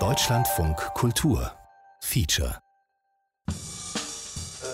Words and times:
Deutschlandfunk 0.00 0.94
Kultur 0.94 1.52
Feature 2.00 2.58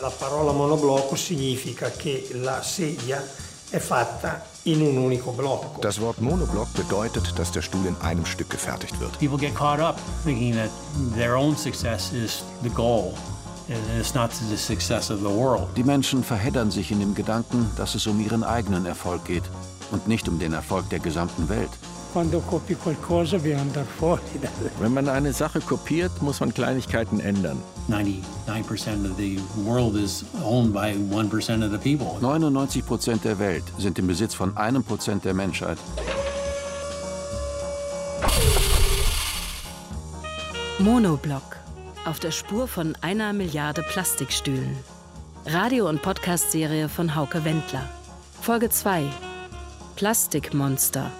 La 0.00 0.08
parola 0.08 0.52
monoblocco 0.52 1.16
significa 1.16 1.90
che 1.90 2.30
la 2.32 2.62
sedia 2.62 3.22
è 3.68 3.78
fatta 3.78 4.42
in 4.62 4.80
un 4.80 4.96
unico 4.96 5.32
blocco. 5.32 5.78
Das 5.80 6.00
Wort 6.00 6.20
Monoblock 6.20 6.72
bedeutet, 6.72 7.38
dass 7.38 7.50
der 7.52 7.60
Stuhl 7.60 7.84
in 7.84 7.96
einem 8.00 8.24
Stück 8.24 8.48
gefertigt 8.48 8.98
wird. 9.00 9.18
People 9.18 9.36
get 9.36 9.54
caught 9.54 9.80
up 9.80 10.00
thinking 10.24 10.54
that 10.54 10.70
their 11.14 11.36
own 11.36 11.54
success 11.54 12.12
is 12.12 12.42
the 12.62 12.70
goal. 12.70 13.12
and 13.68 14.00
It's 14.00 14.14
not 14.14 14.30
the 14.48 14.56
success 14.56 15.10
of 15.10 15.18
the 15.20 15.28
world. 15.28 15.68
Die 15.76 15.84
Menschen 15.84 16.24
verheddern 16.24 16.70
sich 16.70 16.90
in 16.90 17.00
dem 17.00 17.14
Gedanken, 17.14 17.70
dass 17.76 17.94
es 17.94 18.06
um 18.06 18.18
ihren 18.18 18.44
eigenen 18.44 18.86
Erfolg 18.86 19.26
geht 19.26 19.44
und 19.90 20.08
nicht 20.08 20.26
um 20.26 20.38
den 20.38 20.54
Erfolg 20.54 20.88
der 20.88 21.00
gesamten 21.00 21.50
Welt. 21.50 21.68
Quando 22.12 22.40
copi 22.40 22.74
qualcosa 22.74 23.38
bisogna 23.38 23.60
andare 23.60 23.86
fuori 23.86 24.38
dalle... 24.40 24.70
Wenn 24.80 24.92
man 24.92 25.08
eine 25.08 25.32
Sache 25.32 25.60
kopiert, 25.60 26.20
muss 26.20 26.40
man 26.40 26.52
Kleinigkeiten 26.52 27.20
ändern. 27.20 27.58
99% 27.88 29.08
of 29.08 29.16
the 29.16 29.38
world 29.64 29.94
is 29.94 30.24
owned 30.42 30.72
by 30.72 30.92
1% 30.92 31.64
of 31.64 31.70
the 31.70 31.78
people. 31.78 32.18
99 32.20 32.84
Prozent 32.84 33.24
der 33.24 33.38
Welt 33.38 33.62
sind 33.78 33.98
im 34.00 34.08
Besitz 34.08 34.34
von 34.34 34.56
einem 34.56 34.82
Prozent 34.82 35.24
der 35.24 35.34
Menschheit. 35.34 35.78
Monoblock. 40.80 41.56
Auf 42.06 42.18
der 42.18 42.32
Spur 42.32 42.66
von 42.66 42.96
einer 43.02 43.32
Milliarde 43.32 43.82
Plastikstühlen. 43.82 44.76
Radio- 45.46 45.88
und 45.88 46.02
Podcast-Serie 46.02 46.88
von 46.88 47.14
Hauke 47.14 47.44
Wendler. 47.44 47.88
Folge 48.40 48.68
2. 48.68 49.04
Plastikmonster. 49.94 51.10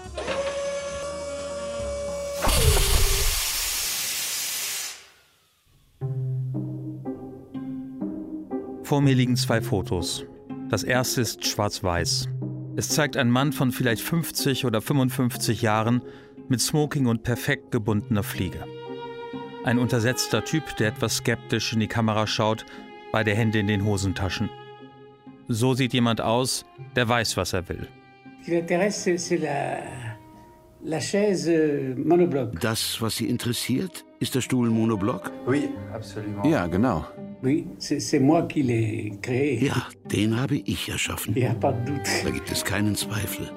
Vor 8.90 9.02
mir 9.02 9.14
liegen 9.14 9.36
zwei 9.36 9.60
Fotos. 9.60 10.26
Das 10.68 10.82
erste 10.82 11.20
ist 11.20 11.46
schwarz-weiß. 11.46 12.28
Es 12.74 12.88
zeigt 12.88 13.16
einen 13.16 13.30
Mann 13.30 13.52
von 13.52 13.70
vielleicht 13.70 14.02
50 14.02 14.64
oder 14.64 14.82
55 14.82 15.62
Jahren 15.62 16.02
mit 16.48 16.60
Smoking 16.60 17.06
und 17.06 17.22
perfekt 17.22 17.70
gebundener 17.70 18.24
Fliege. 18.24 18.64
Ein 19.62 19.78
untersetzter 19.78 20.44
Typ, 20.44 20.76
der 20.78 20.88
etwas 20.88 21.18
skeptisch 21.18 21.72
in 21.72 21.78
die 21.78 21.86
Kamera 21.86 22.26
schaut, 22.26 22.66
beide 23.12 23.32
Hände 23.32 23.60
in 23.60 23.68
den 23.68 23.84
Hosentaschen. 23.84 24.50
So 25.46 25.74
sieht 25.74 25.92
jemand 25.92 26.20
aus, 26.20 26.64
der 26.96 27.08
weiß, 27.08 27.36
was 27.36 27.52
er 27.52 27.68
will. 27.68 27.86
Das, 32.60 33.00
was 33.00 33.16
Sie 33.16 33.28
interessiert, 33.28 34.04
ist 34.18 34.34
der 34.34 34.40
Stuhl 34.40 34.68
Monoblock? 34.68 35.30
Ja, 36.44 36.66
genau. 36.66 37.04
Oui, 37.42 37.66
c'est 37.78 38.00
c'est 38.00 38.20
moi 38.20 38.42
qui 38.42 38.62
l'ai 38.62 39.12
créé. 39.22 39.64
Ja, 39.64 39.86
den 40.12 40.38
habe 40.38 40.56
ich 40.56 40.88
erschaffen. 40.90 41.34
Il 41.34 41.42
n'y 41.42 41.48
a 41.48 41.54
pas 41.54 41.72
de 41.72 41.92
doute. 41.92 42.08
Da 42.24 42.30
gibt 42.30 42.50
es 42.50 42.64
keinen 42.64 42.94
Zweifel. 42.94 43.50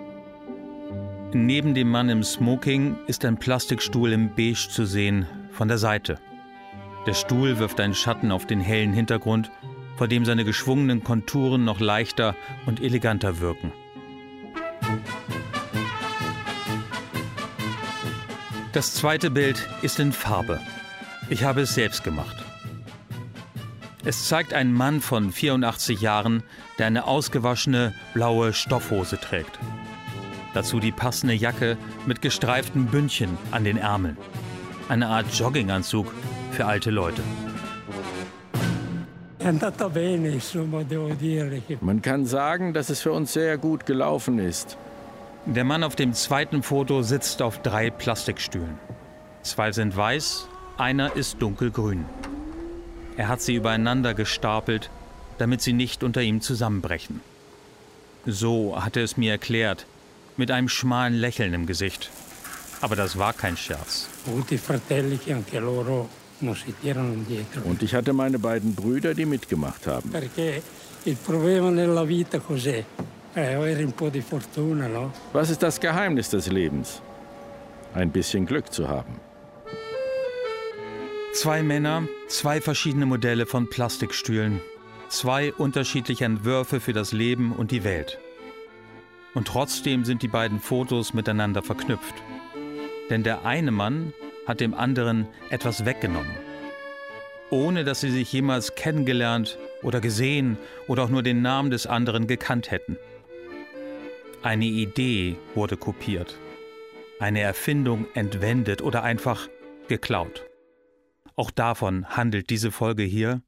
Neben 1.34 1.74
dem 1.74 1.90
Mann 1.90 2.10
im 2.10 2.24
Smoking 2.24 2.96
ist 3.08 3.26
ein 3.26 3.38
Plastikstuhl 3.38 4.14
im 4.14 4.30
Beige 4.36 4.70
zu 4.70 4.86
sehen, 4.86 5.26
von 5.52 5.68
der 5.68 5.80
Seite. 5.80 6.20
Der 7.08 7.14
Stuhl 7.14 7.60
wirft 7.60 7.80
einen 7.80 7.96
Schatten 7.96 8.32
auf 8.32 8.46
den 8.46 8.62
hellen 8.62 8.94
Hintergrund, 8.94 9.52
vor 9.98 10.08
dem 10.08 10.24
seine 10.24 10.46
geschwungenen 10.46 11.04
Konturen 11.04 11.66
noch 11.66 11.82
leichter 11.82 12.36
und 12.66 12.82
eleganter 12.82 13.42
wirken. 13.42 13.74
Das 18.72 18.94
zweite 18.94 19.30
Bild 19.30 19.68
ist 19.82 20.00
in 20.00 20.14
Farbe. 20.14 20.62
Ich 21.30 21.44
habe 21.44 21.62
es 21.62 21.76
selbst 21.76 22.04
gemacht. 22.04 22.43
Es 24.06 24.28
zeigt 24.28 24.54
einen 24.54 24.74
Mann 24.74 25.00
von 25.00 25.32
84 25.32 26.02
Jahren, 26.02 26.44
der 26.78 26.88
eine 26.88 27.08
ausgewaschene 27.08 27.94
blaue 28.14 28.52
Stoffhose 28.52 29.18
trägt. 29.18 29.58
Dazu 30.54 30.82
die 30.82 30.92
passende 30.92 31.34
Jacke 31.34 31.78
mit 32.06 32.22
gestreiften 32.22 32.88
Bündchen 32.88 33.38
an 33.52 33.64
den 33.64 33.78
Ärmeln. 33.78 34.18
Eine 34.90 35.08
Art 35.08 35.34
Jogginganzug 35.34 36.14
für 36.52 36.66
alte 36.66 36.92
Leute. 36.92 37.22
Man 41.82 42.02
kann 42.02 42.26
sagen, 42.26 42.74
dass 42.74 42.90
es 42.90 43.02
für 43.02 43.12
uns 43.14 43.34
sehr 43.34 43.58
gut 43.58 43.86
gelaufen 43.86 44.40
ist. 44.40 44.78
Der 45.46 45.64
Mann 45.64 45.84
auf 45.84 45.96
dem 45.96 46.14
zweiten 46.14 46.62
Foto 46.62 47.02
sitzt 47.02 47.42
auf 47.42 47.62
drei 47.62 47.90
Plastikstühlen. 47.90 48.78
Zwei 49.44 49.72
sind 49.72 49.96
weiß, 49.96 50.48
einer 50.78 51.16
ist 51.16 51.42
dunkelgrün. 51.42 52.06
Er 53.18 53.28
hat 53.28 53.42
sie 53.42 53.56
übereinander 53.56 54.14
gestapelt, 54.14 54.90
damit 55.38 55.62
sie 55.62 55.74
nicht 55.74 56.04
unter 56.04 56.22
ihm 56.22 56.42
zusammenbrechen. 56.42 57.22
So 58.26 58.82
hat 58.84 58.98
er 58.98 59.04
es 59.04 59.18
mir 59.18 59.32
erklärt, 59.32 59.86
mit 60.38 60.50
einem 60.50 60.70
schmalen 60.70 61.14
Lächeln 61.14 61.54
im 61.54 61.66
Gesicht. 61.66 62.10
Aber 62.82 62.96
das 62.96 63.18
war 63.18 63.34
kein 63.34 63.56
Scherz. 63.58 64.10
Und 67.64 67.84
ich 67.84 67.94
hatte 67.94 68.14
meine 68.14 68.40
beiden 68.40 68.76
Brüder, 68.76 69.14
die 69.14 69.26
mitgemacht 69.26 69.88
haben. 69.88 70.12
Eh? 70.38 70.62
Was 75.32 75.50
ist 75.50 75.64
das 75.64 75.80
Geheimnis 75.80 76.30
des 76.30 76.48
Lebens? 76.48 77.02
Ein 77.94 78.12
bisschen 78.12 78.46
Glück 78.46 78.72
zu 78.72 78.88
haben. 78.90 79.20
Zwei 81.34 81.64
Männer, 81.64 82.08
zwei 82.28 82.62
verschiedene 82.62 83.08
Modelle 83.08 83.48
von 83.48 83.68
Plastikstühlen, 83.68 84.62
zwei 85.10 85.52
unterschiedliche 85.52 86.26
Entwürfe 86.26 86.80
für 86.80 86.94
das 86.94 87.12
Leben 87.12 87.54
und 87.54 87.72
die 87.72 87.84
Welt. 87.84 88.20
Und 89.34 89.48
trotzdem 89.48 90.06
sind 90.06 90.22
die 90.22 90.28
beiden 90.28 90.60
Fotos 90.60 91.16
miteinander 91.16 91.64
verknüpft. 91.64 92.14
Denn 93.10 93.24
der 93.24 93.46
eine 93.46 93.72
Mann 93.72 94.14
hat 94.46 94.60
dem 94.60 94.76
anderen 94.76 95.28
etwas 95.50 95.86
weggenommen. 95.86 96.38
Ohne 97.50 97.84
dass 97.84 98.02
sie 98.02 98.12
sich 98.12 98.32
jemals 98.32 98.76
kennengelernt 98.76 99.58
oder 99.82 100.02
gesehen 100.02 100.60
oder 100.88 101.06
auch 101.06 101.10
nur 101.10 101.24
den 101.24 101.42
Namen 101.42 101.72
des 101.72 101.88
anderen 101.88 102.28
gekannt 102.28 102.70
hätten. 102.70 102.96
Eine 104.44 104.66
Idee 104.66 105.38
wurde 105.56 105.78
kopiert. 105.78 106.38
Eine 107.20 107.42
Erfindung 107.42 108.06
entwendet 108.14 108.84
oder 108.84 109.02
einfach 109.02 109.50
geklaut. 109.88 110.46
Auch 111.36 111.52
davon 111.52 112.08
handelt 112.10 112.50
diese 112.50 112.72
Folge 112.72 113.04
hier 113.04 113.42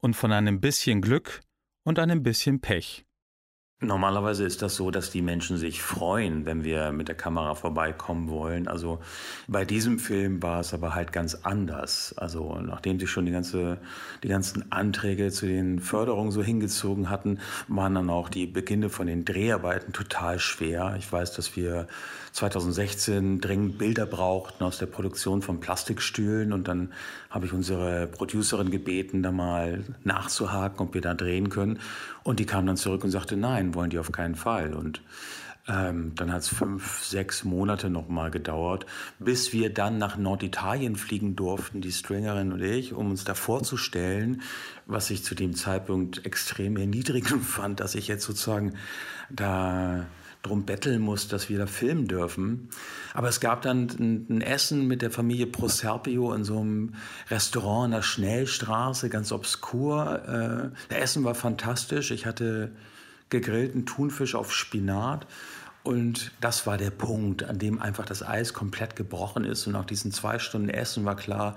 und 0.00 0.14
von 0.14 0.32
einem 0.32 0.60
bisschen 0.60 1.00
Glück 1.00 1.40
und 1.84 1.98
einem 1.98 2.22
bisschen 2.22 2.60
Pech. 2.60 3.04
Normalerweise 3.80 4.44
ist 4.44 4.62
das 4.62 4.76
so, 4.76 4.90
dass 4.90 5.10
die 5.10 5.20
Menschen 5.20 5.56
sich 5.56 5.82
freuen, 5.82 6.46
wenn 6.46 6.64
wir 6.64 6.92
mit 6.92 7.08
der 7.08 7.16
Kamera 7.16 7.54
vorbeikommen 7.54 8.28
wollen. 8.28 8.68
Also 8.68 9.00
bei 9.46 9.64
diesem 9.64 9.98
Film 9.98 10.42
war 10.42 10.60
es 10.60 10.72
aber 10.72 10.94
halt 10.94 11.12
ganz 11.12 11.34
anders. 11.34 12.14
Also 12.16 12.60
nachdem 12.60 12.98
sich 12.98 13.10
schon 13.10 13.26
die, 13.26 13.32
ganze, 13.32 13.78
die 14.22 14.28
ganzen 14.28 14.70
Anträge 14.72 15.30
zu 15.30 15.46
den 15.46 15.80
Förderungen 15.80 16.30
so 16.30 16.42
hingezogen 16.42 17.10
hatten, 17.10 17.40
waren 17.68 17.94
dann 17.94 18.10
auch 18.10 18.28
die 18.28 18.46
Beginne 18.46 18.90
von 18.90 19.06
den 19.06 19.24
Dreharbeiten 19.24 19.92
total 19.92 20.38
schwer. 20.38 20.94
Ich 20.98 21.10
weiß, 21.10 21.32
dass 21.32 21.56
wir 21.56 21.88
2016 22.34 23.40
dringend 23.40 23.78
Bilder 23.78 24.06
brauchten 24.06 24.64
aus 24.64 24.78
der 24.78 24.86
Produktion 24.86 25.40
von 25.40 25.60
Plastikstühlen 25.60 26.52
und 26.52 26.66
dann 26.66 26.92
habe 27.30 27.46
ich 27.46 27.52
unsere 27.52 28.08
Producerin 28.08 28.72
gebeten, 28.72 29.22
da 29.22 29.30
mal 29.30 29.84
nachzuhaken, 30.02 30.80
ob 30.80 30.94
wir 30.94 31.00
da 31.00 31.14
drehen 31.14 31.48
können. 31.48 31.78
Und 32.24 32.40
die 32.40 32.44
kam 32.44 32.66
dann 32.66 32.76
zurück 32.76 33.04
und 33.04 33.10
sagte, 33.12 33.36
nein, 33.36 33.76
wollen 33.76 33.90
die 33.90 34.00
auf 34.00 34.10
keinen 34.10 34.34
Fall. 34.34 34.74
Und 34.74 35.00
ähm, 35.68 36.16
dann 36.16 36.32
hat 36.32 36.42
es 36.42 36.48
fünf, 36.48 37.04
sechs 37.04 37.44
Monate 37.44 37.88
noch 37.88 38.08
mal 38.08 38.32
gedauert, 38.32 38.84
bis 39.20 39.52
wir 39.52 39.72
dann 39.72 39.98
nach 39.98 40.16
Norditalien 40.16 40.96
fliegen 40.96 41.36
durften, 41.36 41.82
die 41.82 41.92
Stringerin 41.92 42.52
und 42.52 42.62
ich, 42.62 42.94
um 42.94 43.10
uns 43.10 43.22
da 43.22 43.34
vorzustellen, 43.34 44.42
was 44.86 45.08
ich 45.10 45.22
zu 45.22 45.36
dem 45.36 45.54
Zeitpunkt 45.54 46.26
extrem 46.26 46.76
erniedrigend 46.76 47.44
fand, 47.44 47.78
dass 47.78 47.94
ich 47.94 48.08
jetzt 48.08 48.24
sozusagen 48.24 48.74
da 49.30 50.04
drum 50.44 50.64
betteln 50.64 51.00
muss, 51.00 51.28
dass 51.28 51.48
wir 51.48 51.58
da 51.58 51.66
filmen 51.66 52.06
dürfen. 52.06 52.68
Aber 53.12 53.28
es 53.28 53.40
gab 53.40 53.62
dann 53.62 53.88
ein, 53.98 54.26
ein 54.28 54.40
Essen 54.40 54.86
mit 54.86 55.02
der 55.02 55.10
Familie 55.10 55.46
Proserpio 55.46 56.32
in 56.32 56.44
so 56.44 56.60
einem 56.60 56.94
Restaurant 57.30 57.86
in 57.86 57.90
der 57.92 58.02
Schnellstraße, 58.02 59.08
ganz 59.08 59.32
obskur. 59.32 60.22
Äh, 60.72 60.90
der 60.90 61.02
Essen 61.02 61.24
war 61.24 61.34
fantastisch. 61.34 62.10
Ich 62.10 62.26
hatte 62.26 62.72
gegrillten 63.30 63.86
Thunfisch 63.86 64.34
auf 64.34 64.52
Spinat. 64.52 65.26
Und 65.82 66.32
das 66.40 66.66
war 66.66 66.78
der 66.78 66.90
Punkt, 66.90 67.44
an 67.44 67.58
dem 67.58 67.80
einfach 67.80 68.06
das 68.06 68.22
Eis 68.22 68.54
komplett 68.54 68.96
gebrochen 68.96 69.44
ist. 69.44 69.66
Und 69.66 69.74
nach 69.74 69.84
diesen 69.84 70.12
zwei 70.12 70.38
Stunden 70.38 70.70
Essen 70.70 71.04
war 71.04 71.14
klar, 71.14 71.56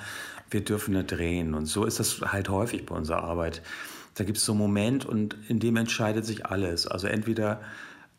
wir 0.50 0.64
dürfen 0.64 0.94
da 0.94 1.04
drehen. 1.04 1.54
Und 1.54 1.66
so 1.66 1.86
ist 1.86 2.00
das 2.00 2.20
halt 2.22 2.50
häufig 2.50 2.86
bei 2.86 2.96
unserer 2.96 3.24
Arbeit. 3.24 3.62
Da 4.16 4.24
gibt 4.24 4.38
es 4.38 4.46
so 4.46 4.52
einen 4.52 4.60
Moment 4.60 5.06
und 5.06 5.38
in 5.48 5.60
dem 5.60 5.78
entscheidet 5.78 6.26
sich 6.26 6.46
alles. 6.46 6.88
Also 6.88 7.08
entweder 7.08 7.62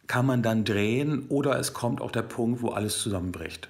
kann 0.09 0.25
man 0.27 0.43
dann 0.43 0.65
drehen 0.65 1.27
oder 1.29 1.59
es 1.59 1.75
kommt 1.75 2.01
auch 2.01 2.11
der 2.11 2.23
Punkt, 2.23 2.63
wo 2.63 2.71
alles 2.71 3.01
zusammenbricht. 3.01 3.69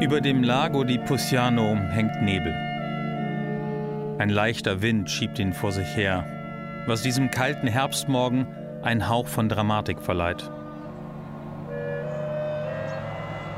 Über 0.00 0.20
dem 0.20 0.42
Lago 0.42 0.84
di 0.84 0.98
Pusiano 0.98 1.76
hängt 1.76 2.22
Nebel. 2.22 2.54
Ein 4.18 4.28
leichter 4.28 4.82
Wind 4.82 5.10
schiebt 5.10 5.38
ihn 5.38 5.52
vor 5.52 5.72
sich 5.72 5.96
her, 5.96 6.24
was 6.86 7.02
diesem 7.02 7.30
kalten 7.30 7.66
Herbstmorgen 7.66 8.46
einen 8.82 9.08
Hauch 9.08 9.26
von 9.26 9.48
Dramatik 9.48 10.00
verleiht. 10.00 10.50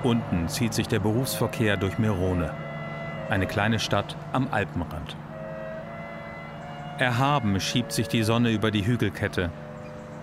Unten 0.04 0.48
zieht 0.48 0.74
sich 0.74 0.88
der 0.88 0.98
Berufsverkehr 0.98 1.76
durch 1.76 1.98
Merone, 1.98 2.52
eine 3.28 3.46
kleine 3.46 3.78
Stadt 3.78 4.16
am 4.32 4.48
Alpenrand. 4.50 5.16
Erhaben 7.02 7.58
schiebt 7.58 7.90
sich 7.90 8.06
die 8.06 8.22
Sonne 8.22 8.52
über 8.52 8.70
die 8.70 8.86
Hügelkette. 8.86 9.50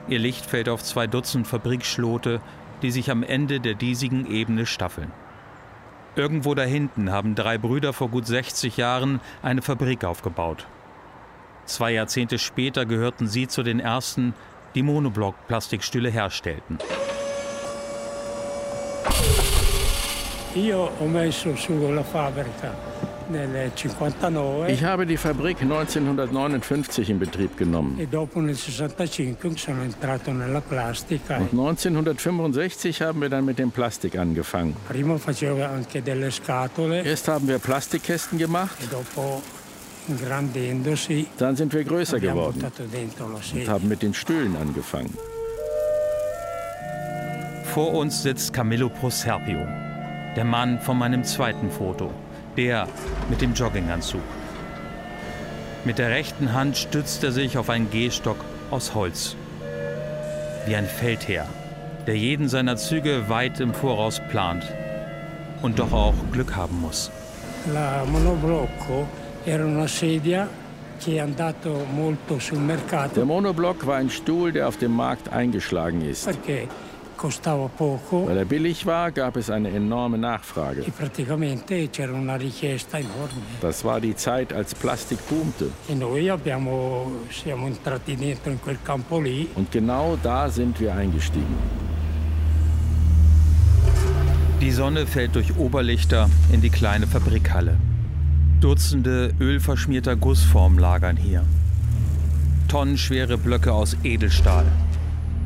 Ihr 0.08 0.18
Licht 0.18 0.46
fällt 0.46 0.70
auf 0.70 0.82
zwei 0.82 1.08
Dutzend 1.08 1.46
Fabrikschlote, 1.46 2.40
die 2.82 2.92
sich 2.92 3.12
am 3.12 3.22
Ende 3.22 3.60
der 3.60 3.74
diesigen 3.74 4.26
Ebene 4.26 4.66
staffeln. 4.66 5.12
Irgendwo 6.16 6.56
dahinten 6.56 7.12
haben 7.12 7.36
drei 7.36 7.58
Brüder 7.58 7.92
vor 7.92 8.08
gut 8.08 8.26
60 8.26 8.78
Jahren 8.78 9.20
eine 9.44 9.62
Fabrik 9.62 10.06
aufgebaut. 10.06 10.68
Zwei 11.66 11.92
Jahrzehnte 11.92 12.40
später 12.40 12.86
gehörten 12.86 13.28
sie 13.28 13.50
zu 13.50 13.62
den 13.62 13.82
ersten, 13.82 14.34
die 14.74 14.82
Monoblock-Plastikstühle 14.82 16.10
herstellten. 16.10 16.78
Io 20.56 20.90
ho 20.98 21.08
messo 21.08 21.56
su 21.56 21.92
la 21.92 22.04
fabbrica 22.04 22.72
nel 22.72 22.74
59 22.74 23.09
Ich 24.68 24.84
habe 24.84 25.06
die 25.06 25.18
Fabrik 25.18 25.62
1959 25.62 27.10
in 27.10 27.20
Betrieb 27.20 27.58
genommen. 27.58 28.00
e 28.00 28.08
dopo 28.08 28.42
nel 28.42 28.56
65 28.56 29.36
sono 29.56 29.84
entrato 29.84 30.32
nella 30.32 30.62
plastica. 30.62 31.38
Und 31.38 31.52
1965 31.52 33.02
haben 33.02 33.22
wir 33.22 33.30
dann 33.30 33.46
mit 33.46 33.60
dem 33.60 33.72
Plastik 33.72 34.18
angefangen. 34.18 34.76
Erst 37.04 37.28
haben 37.28 37.48
wir 37.48 37.60
Plastikkästen 37.60 38.40
gemacht, 38.40 38.78
e 38.82 38.88
dann 41.38 41.56
sind 41.56 41.74
wir 41.74 41.84
größer 41.84 42.20
geworden 42.20 42.64
und 43.54 43.70
haben 43.70 43.88
mit 43.88 44.02
den 44.02 44.16
Stühlen 44.16 44.56
angefangen. 44.56 45.14
Vor 47.66 47.94
uns 47.94 48.24
sitzt 48.24 48.54
Camillo 48.54 48.90
Proserpio, 48.90 49.68
der 50.36 50.46
Mann 50.46 50.80
von 50.80 50.98
meinem 50.98 51.24
zweiten 51.24 51.70
Foto, 51.70 52.12
der 52.60 52.88
mit 53.30 53.42
dem 53.42 53.54
Jogginganzug. 53.54 54.22
Mit 55.86 55.98
der 55.98 56.10
rechten 56.10 56.52
Hand 56.52 56.78
stützt 56.78 57.24
er 57.24 57.32
sich 57.32 57.58
auf 57.58 57.70
einen 57.70 57.90
Gehstock 57.90 58.36
aus 58.70 58.94
Holz. 58.94 59.38
Wie 60.66 60.76
ein 60.76 60.86
Feldherr, 60.86 61.48
der 62.06 62.18
jeden 62.18 62.50
seiner 62.50 62.76
Züge 62.76 63.30
weit 63.30 63.62
im 63.62 63.74
Voraus 63.74 64.22
plant 64.30 64.64
und 65.62 65.80
doch 65.80 65.94
auch 65.94 66.14
Glück 66.34 66.58
haben 66.58 66.82
muss. 66.82 67.10
La 67.74 68.04
monoblocco 68.06 69.08
era 69.46 69.64
una 69.64 69.88
sedia 69.88 70.48
Der 71.06 71.28
Monoblock 73.26 73.88
war 73.88 73.96
ein 73.96 74.10
Stuhl, 74.10 74.52
der 74.52 74.68
auf 74.68 74.76
dem 74.76 74.92
Markt 74.92 75.32
eingeschlagen 75.32 76.02
ist. 76.02 76.28
Weil 78.28 78.38
er 78.38 78.46
billig 78.46 78.86
war, 78.86 79.12
gab 79.12 79.36
es 79.36 79.50
eine 79.50 79.70
enorme 79.70 80.18
Nachfrage. 80.18 80.82
e. 80.82 80.92
Das 83.62 83.84
war 83.84 84.00
die 84.00 84.16
Zeit, 84.16 84.54
als 84.54 84.74
Plastik 84.74 85.20
boomte. 85.28 85.66
E 85.90 85.94
Und 89.56 89.72
genau 89.72 90.18
da 90.24 90.50
sind 90.50 90.80
wir 90.80 90.96
eingestiegen. 90.96 91.58
Die 94.62 94.72
Sonne 94.72 95.06
fällt 95.06 95.36
durch 95.36 95.58
Oberlichter 95.58 96.30
in 96.52 96.62
die 96.62 96.70
kleine 96.70 97.08
Fabrikhalle. 97.08 97.78
Dutzende 98.60 99.34
ölverschmierter 99.40 100.16
Gussformen 100.18 100.80
lagern 100.80 101.16
hier. 101.16 101.46
Tonnenschwere 102.68 103.38
Blöcke 103.38 103.72
aus 103.72 103.96
Edelstahl. 104.04 104.66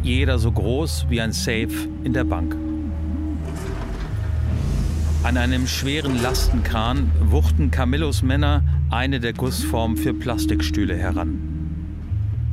Jeder 0.03 0.37
so 0.37 0.51
groß 0.51 1.05
wie 1.07 1.21
ein 1.21 1.31
Safe 1.31 1.69
in 2.03 2.11
der 2.11 2.25
Bank. 2.25 2.57
An 5.23 5.37
einem 5.37 5.65
schweren 5.65 6.21
Lastenkran 6.21 7.09
wuchten 7.21 7.71
Camillos 7.71 8.21
Männer 8.21 8.63
eine 8.89 9.21
der 9.21 9.31
Gussformen 9.31 9.95
für 9.95 10.13
Plastikstühle 10.13 10.97
heran. 10.97 11.39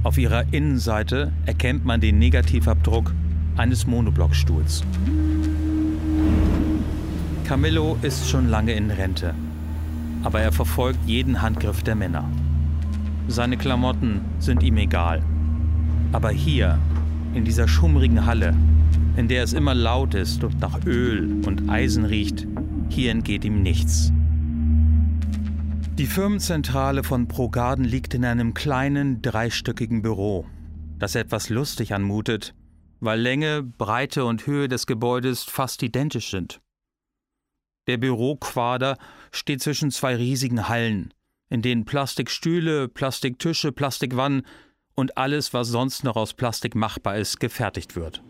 Auf 0.05 0.17
ihrer 0.17 0.45
Innenseite 0.53 1.33
erkennt 1.45 1.85
man 1.85 2.01
den 2.01 2.21
Negativabdruck 2.21 3.13
eines 3.57 3.85
Monoblockstuhls. 3.85 4.85
Camillo 7.45 7.99
ist 8.03 8.31
schon 8.31 8.49
lange 8.49 8.75
in 8.75 8.93
Rente, 8.93 9.35
aber 10.23 10.41
er 10.41 10.53
verfolgt 10.53 11.01
jeden 11.05 11.43
Handgriff 11.43 11.83
der 11.83 11.97
Männer. 11.97 12.31
Seine 13.27 13.57
Klamotten 13.57 14.21
sind 14.39 14.63
ihm 14.63 14.77
egal. 14.77 15.21
Aber 16.13 16.31
hier, 16.31 16.79
in 17.35 17.45
dieser 17.45 17.69
schummrigen 17.69 18.27
Halle, 18.27 18.55
in 19.17 19.29
der 19.29 19.43
es 19.45 19.53
immer 19.53 19.75
laut 19.75 20.15
ist 20.15 20.43
und 20.45 20.61
nach 20.61 20.85
Öl 20.85 21.43
und 21.47 21.69
Eisen 21.69 22.05
riecht, 22.05 22.47
hier 22.89 23.11
entgeht 23.11 23.45
ihm 23.45 23.63
nichts. 23.63 24.13
Die 25.99 26.07
Firmenzentrale 26.07 27.05
von 27.05 27.29
Progarden 27.29 27.85
liegt 27.85 28.15
in 28.15 28.25
einem 28.25 28.55
kleinen, 28.55 29.23
dreistöckigen 29.23 30.03
Büro, 30.03 30.47
das 30.99 31.15
etwas 31.15 31.51
lustig 31.51 31.93
anmutet, 31.93 32.55
weil 33.01 33.21
Länge, 33.21 33.63
Breite 33.63 34.25
und 34.25 34.47
Höhe 34.47 34.69
des 34.69 34.87
Gebäudes 34.87 35.45
fast 35.45 35.83
identisch 35.83 36.31
sind. 36.31 36.61
Der 37.87 37.97
Büroquader 37.97 38.99
steht 39.31 39.63
zwischen 39.63 39.91
zwei 39.91 40.17
riesigen 40.17 40.69
Hallen, 40.69 41.13
in 41.49 41.63
denen 41.63 41.85
Plastikstühle, 41.85 42.89
Plastiktische, 42.89 43.73
Plastikwannen 43.73 44.43
und 45.01 45.17
alles, 45.17 45.55
was 45.55 45.69
sonst 45.69 46.05
noch 46.05 46.15
aus 46.15 46.35
Plastik 46.35 46.75
machbar 46.75 47.17
ist, 47.17 47.41
gefertigt 47.41 47.97
wird. 47.97 48.23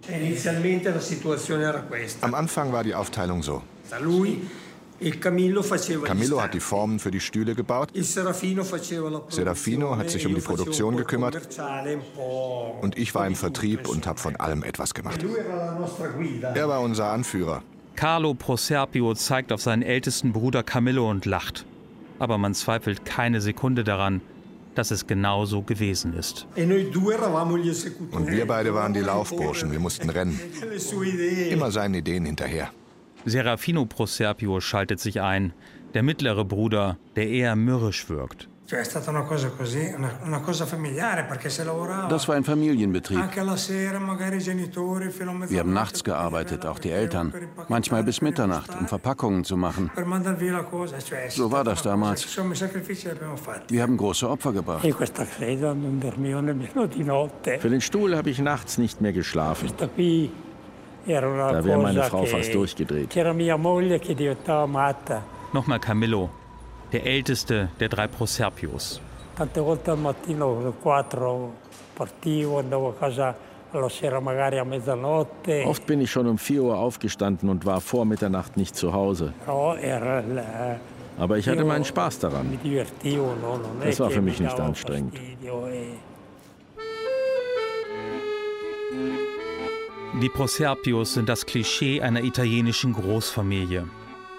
Am 2.21 2.35
Anfang 2.35 2.73
war 2.73 2.85
die 2.85 2.95
Aufteilung 2.95 3.43
so. 3.43 3.63
Camillo 6.05 6.43
hat 6.43 6.55
die. 6.55 6.61
Formen 6.61 6.99
für 6.99 7.11
die 7.11 7.21
Stühle 7.21 7.55
gebaut. 7.55 7.91
Serafino 7.95 8.63
hat 9.97 10.11
sich 10.11 10.27
um 10.27 10.35
die 10.35 10.41
facevo 10.41 10.57
Produktion 10.57 10.97
gekümmert. 10.97 11.41
Und 12.81 12.99
ich 12.99 13.15
war 13.15 13.27
im 13.27 13.35
Vertrieb 13.35 13.89
und 13.89 14.07
habe 14.07 14.21
von 14.21 14.37
allem 14.37 14.63
etwas 14.63 14.95
gemacht. 14.95 15.25
Guida. 16.17 16.55
Er 16.55 16.69
war 16.69 16.83
unser 16.83 17.11
Anführer. 17.11 17.63
Carlo 17.97 18.35
Proserpio 18.35 19.15
zeigt 19.15 19.53
auf 19.53 19.61
seinen 19.61 19.83
ältesten 19.83 20.33
Bruder 20.33 20.63
Camillo 20.63 21.11
und 21.11 21.27
lacht. 21.27 21.65
Aber 22.19 22.39
man 22.39 22.55
zweifelt 22.55 23.05
keine 23.05 23.41
Sekunde 23.41 23.83
daran, 23.83 24.21
dass 24.75 24.91
es 24.91 25.07
genau 25.07 25.45
so 25.45 25.63
gewesen 25.63 26.15
ist. 26.15 26.47
E. 26.57 26.63
Und 26.65 28.31
wir 28.31 28.47
beide 28.47 28.75
waren 28.75 28.93
die 28.95 29.01
Laufburschen. 29.01 29.73
Wir 29.73 29.81
mussten 29.81 30.11
rennen. 30.11 30.39
Immer 31.51 31.71
seinen 31.71 31.95
Ideen 31.95 32.25
hinterher. 32.25 32.71
Serafino 33.25 33.87
Proserpio 33.87 34.61
schaltet 34.61 35.01
sich 35.01 35.21
ein, 35.21 35.53
der 35.95 36.03
mittlere 36.03 36.45
Bruder, 36.45 36.99
der 37.17 37.29
eher 37.29 37.57
mürrisch 37.57 38.09
wirkt. 38.09 38.50
Das 42.09 42.29
war 42.29 42.37
ein 42.37 42.45
Familienbetrieb. 42.45 43.19
Wir 45.49 45.61
haben 45.61 45.73
nachts 45.73 46.05
gearbeitet, 46.05 46.67
auch 46.67 46.79
die 46.79 46.91
Eltern. 46.91 47.33
Manchmal 47.69 48.05
bis 48.05 48.21
Mitternacht, 48.21 48.71
um 48.79 48.87
Verpackungen 48.87 49.45
zu 49.45 49.57
machen. 49.57 49.91
So 51.31 51.51
war 51.51 51.65
das 51.65 51.83
damals. 51.83 52.27
Wir 53.69 53.83
haben 53.83 53.97
große 53.97 54.29
Opfer 54.31 54.53
gebracht. 54.53 54.87
Für 57.61 57.71
den 57.71 57.81
Stuhl 57.81 58.17
habe 58.17 58.31
ich 58.31 58.39
nachts 58.39 58.79
nicht 58.79 59.01
mehr 59.01 59.13
geschlafen. 59.13 59.69
Da 59.79 59.89
wäre 61.65 61.79
meine 61.83 62.03
Frau 62.05 62.25
fast 62.25 62.55
durchgedreht. 62.55 63.17
Nochmal 65.53 65.81
Camillo, 65.81 66.31
der 66.93 67.07
älteste 67.07 67.69
der 67.79 67.89
drei 67.89 68.07
Proserpios. 68.07 69.01
Tante 69.37 69.61
volte 69.65 69.91
al 69.93 69.97
mattino 69.97 70.59
alle 70.59 70.73
4 70.73 71.51
partivo, 71.95 72.59
andavo 72.59 72.89
a 72.89 72.95
casa 72.95 73.35
alla 73.73 73.89
sera 73.89 74.21
magari 74.21 74.59
a 74.59 74.65
mezzanotte. 74.65 75.65
Oft 75.67 75.87
bin 75.87 76.01
ich 76.01 76.11
schon 76.11 76.27
um 76.27 76.39
4 76.39 76.63
Uhr 76.63 76.77
aufgestanden 76.79 77.49
und 77.49 77.65
war 77.65 77.81
vor 77.81 78.05
Mitternacht 78.05 78.57
nicht 78.57 78.75
zu 78.77 78.93
Hause. 78.93 79.33
Il- 79.47 80.43
Aber 81.19 81.39
ich 81.39 81.49
hatte 81.49 81.65
meinen 81.65 81.85
Spaß 81.85 82.19
daran. 82.21 82.59
Das 83.85 84.01
war 84.01 84.11
für 84.11 84.21
mi 84.23 84.31
mich 84.31 84.41
nicht 84.41 84.59
anstrengend. 84.59 85.15
e- 85.15 85.37
Die 90.23 90.29
Proserpios 90.29 91.15
sind 91.15 91.29
das 91.29 91.47
Klischee 91.47 92.01
einer 92.03 92.23
italienischen 92.25 92.93
Großfamilie, 92.95 93.85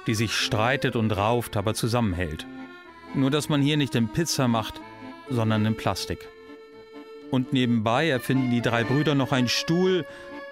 die 0.08 0.15
sich 0.15 0.34
streitet 0.34 0.96
und 0.96 1.12
rauft, 1.12 1.58
aber 1.58 1.74
zusammenhält. 1.74 2.46
Nur 3.13 3.29
dass 3.29 3.50
man 3.50 3.62
hier 3.62 3.77
nicht 3.77 3.96
in 3.96 4.10
Pizza 4.10 4.48
macht, 4.48 4.81
sondern 5.29 5.65
in 5.65 5.75
Plastik. 5.75 6.27
Und 7.29 7.53
nebenbei 7.53 8.10
erfinden 8.10 8.51
die 8.51 8.62
drei 8.62 8.84
Brüder 8.84 9.15
noch 9.15 9.31
einen 9.31 9.48
Stuhl, 9.48 10.05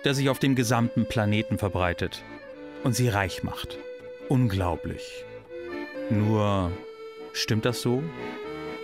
der 0.05 0.13
sich 0.13 0.29
auf 0.29 0.39
dem 0.39 0.55
gesamten 0.55 1.05
Planeten 1.05 1.57
verbreitet 1.57 2.23
und 2.83 2.95
sie 2.95 3.09
reich 3.09 3.43
macht. 3.43 3.77
Unglaublich. 4.29 5.25
Nur, 6.09 6.71
stimmt 7.33 7.65
das 7.65 7.81
so? 7.81 8.03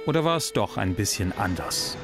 Oder 0.05 0.23
war 0.23 0.37
es 0.37 0.53
doch 0.53 0.77
ein 0.77 0.93
bisschen 0.95 1.31
anders? 1.31 1.97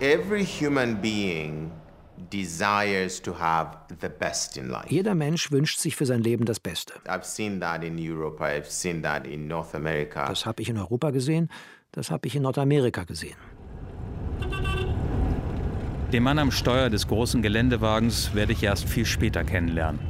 Every 0.00 0.44
human 0.44 1.00
being 1.00 1.70
desires 2.30 3.20
to 3.22 3.38
have 3.38 3.76
the 4.00 4.08
best 4.08 4.56
in 4.56 4.68
life. 4.68 4.86
Jeder 4.88 5.14
Mensch 5.14 5.50
wünscht 5.50 5.78
sich 5.78 5.96
für 5.96 6.06
sein 6.06 6.22
Leben 6.22 6.44
das 6.44 6.60
Beste. 6.60 6.94
I've 7.06 7.24
seen 7.24 7.60
that 7.60 7.82
in 7.82 7.96
Europe, 7.98 8.42
I've 8.42 8.70
seen 8.70 9.02
that 9.02 9.26
in 9.26 9.48
North 9.48 9.74
America. 9.74 10.26
Das 10.28 10.46
habe 10.46 10.62
ich 10.62 10.68
in 10.68 10.78
Europa 10.78 11.10
gesehen, 11.10 11.48
das 11.92 12.10
habe 12.10 12.26
ich 12.28 12.36
in 12.36 12.42
Nordamerika 12.42 13.04
gesehen. 13.04 13.36
Den 16.12 16.22
Mann 16.22 16.38
am 16.38 16.50
Steuer 16.50 16.90
des 16.90 17.08
großen 17.08 17.40
Geländewagens 17.40 18.34
werde 18.34 18.52
ich 18.52 18.62
erst 18.62 18.86
viel 18.86 19.06
später 19.06 19.44
kennenlernen. 19.44 20.00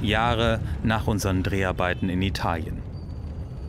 Jahre 0.00 0.60
nach 0.82 1.06
unseren 1.06 1.42
Dreharbeiten 1.42 2.08
in 2.08 2.22
Italien. 2.22 2.82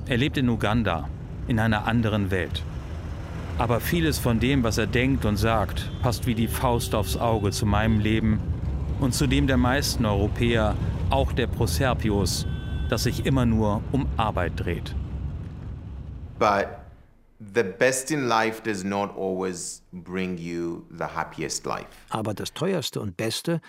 Er 0.08 0.18
lebt 0.18 0.38
in 0.38 0.48
Uganda, 0.48 1.10
in 1.48 1.60
einer 1.60 1.86
anderen 1.86 2.32
Welt. 2.32 2.64
Aber 3.60 3.82
vieles 3.82 4.18
von 4.18 4.40
dem, 4.40 4.64
was 4.64 4.78
er 4.78 4.88
denkt 4.88 5.26
und 5.26 5.36
sagt, 5.36 5.92
passt 6.02 6.26
wie 6.26 6.34
die 6.34 6.48
Faust 6.48 6.96
aufs 6.96 7.18
Auge 7.18 7.52
zu 7.52 7.66
meinem 7.66 8.00
Leben 8.00 8.40
und 9.02 9.14
zu 9.14 9.28
dem 9.28 9.48
der 9.48 9.58
meisten 9.58 10.06
Europäer, 10.06 10.78
auch 11.10 11.34
der 11.34 11.48
Proserpius, 11.48 12.48
das 12.90 13.04
sich 13.04 13.26
immer 13.26 13.46
nur 13.46 13.84
um 13.92 14.08
Arbeit 14.16 14.54
dreht. 14.56 14.96
But 16.40 16.68
the 17.54 17.64
best 17.64 18.12
in 18.12 18.30
life 18.30 18.62
does 18.64 18.86
not 18.86 19.10
always 19.18 19.84
bring 19.92 20.38
you 20.38 20.86
the 20.98 21.04
happiest 21.04 21.66
life. 21.66 21.90
Aber 22.12 22.34
das 22.34 22.54
teuerste 22.54 23.02
und 23.02 23.18
beste 23.18 23.60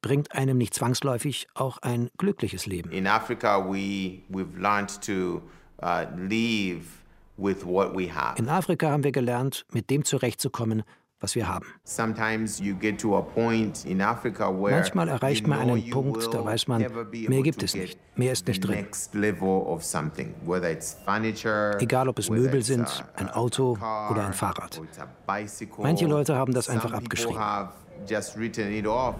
bringt 0.00 0.34
einem 0.34 0.56
nicht 0.56 0.72
zwangsläufig 0.72 1.48
auch 1.52 1.76
ein 1.82 2.08
glückliches 2.16 2.64
Leben. 2.64 2.90
In 2.90 3.06
Africa 3.06 3.62
we 3.62 4.22
we've 4.30 4.58
learned 4.58 5.02
to 5.02 5.42
uh, 5.82 6.06
live 6.16 7.03
with 7.36 7.64
what 7.64 7.96
we 7.96 8.08
have. 8.12 8.38
In 8.38 8.48
Afrika 8.48 8.90
haben 8.90 9.04
wir 9.04 9.12
gelernt, 9.12 9.64
mit 9.72 9.90
dem 9.90 10.04
zurechtzukommen, 10.04 10.82
was 11.20 11.34
wir 11.34 11.48
haben. 11.48 11.64
Sometimes 11.84 12.58
you 12.60 12.74
get 12.74 13.00
to 13.00 13.16
a 13.16 13.22
point 13.22 13.84
in 13.86 14.02
Africa 14.02 14.50
where 14.50 14.76
Manchmal 14.76 15.08
erreicht 15.08 15.46
man 15.46 15.58
einen 15.60 15.88
Punkt, 15.90 16.28
da 16.34 16.44
weiß 16.44 16.68
man, 16.68 16.84
mehr 17.12 17.42
gibt 17.42 17.62
es 17.62 17.74
nicht, 17.74 17.98
mehr 18.16 18.32
ist 18.32 18.46
nicht 18.46 18.60
drin. 18.60 18.76
next 18.82 19.14
level 19.14 19.48
of 19.66 19.82
something, 19.82 20.34
whether 20.44 20.70
it's 20.70 20.96
furniture, 21.04 21.78
Egal 21.80 22.08
ob 22.08 22.18
es 22.18 22.28
Möbel 22.28 22.62
sind, 22.62 22.86
a- 22.86 23.18
ein 23.20 23.30
Auto 23.30 23.72
car, 23.74 24.10
oder 24.10 24.26
ein 24.26 24.34
Fahrrad. 24.34 24.78
or 24.78 24.84
it's 24.84 24.98
a 24.98 25.06
bicycle. 25.26 25.82
Manche 25.82 26.06
Leute 26.06 26.36
haben 26.36 26.52
das 26.52 26.68
einfach 26.68 26.90
Some 26.90 27.00
people 27.00 27.06
abgeschrieben. 27.06 27.38
have 27.40 27.70
just 28.06 28.36
written 28.36 28.70
it 28.72 28.86
off. 28.86 29.14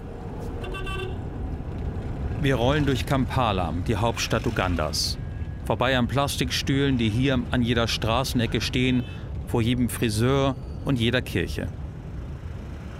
Wir 2.42 2.56
rollen 2.56 2.84
durch 2.84 3.06
Kampala, 3.06 3.72
die 3.88 3.96
Hauptstadt 3.96 4.46
Ugandas. 4.46 5.16
Vorbei 5.64 5.96
an 5.96 6.08
Plastikstühlen, 6.08 6.98
die 6.98 7.08
hier 7.08 7.38
an 7.50 7.62
jeder 7.62 7.88
Straßenecke 7.88 8.60
stehen, 8.60 9.02
vor 9.48 9.62
jedem 9.62 9.88
Friseur 9.88 10.56
und 10.84 11.00
jeder 11.00 11.22
Kirche. 11.22 11.68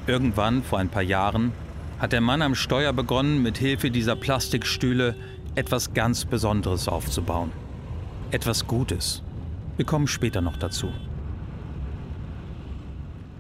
Irgendwann, 0.07 0.63
vor 0.63 0.79
ein 0.79 0.89
paar 0.89 1.03
Jahren, 1.03 1.53
hat 1.99 2.13
der 2.13 2.21
Mann 2.21 2.43
am 2.43 2.55
Steuer 2.55 2.93
begonnen, 2.93 3.43
mit 3.43 3.59
Hilfe 3.59 3.91
dieser 3.91 4.17
Plastikstühle 4.17 5.15
etwas 5.55 5.95
ganz 5.95 6.25
Besonderes 6.25 6.89
aufzubauen. 6.89 7.53
Etwas 8.31 8.67
Gutes. 8.67 9.23
Wir 9.77 9.85
kommen 9.85 10.07
später 10.07 10.41
noch 10.41 10.57
dazu. 10.57 10.89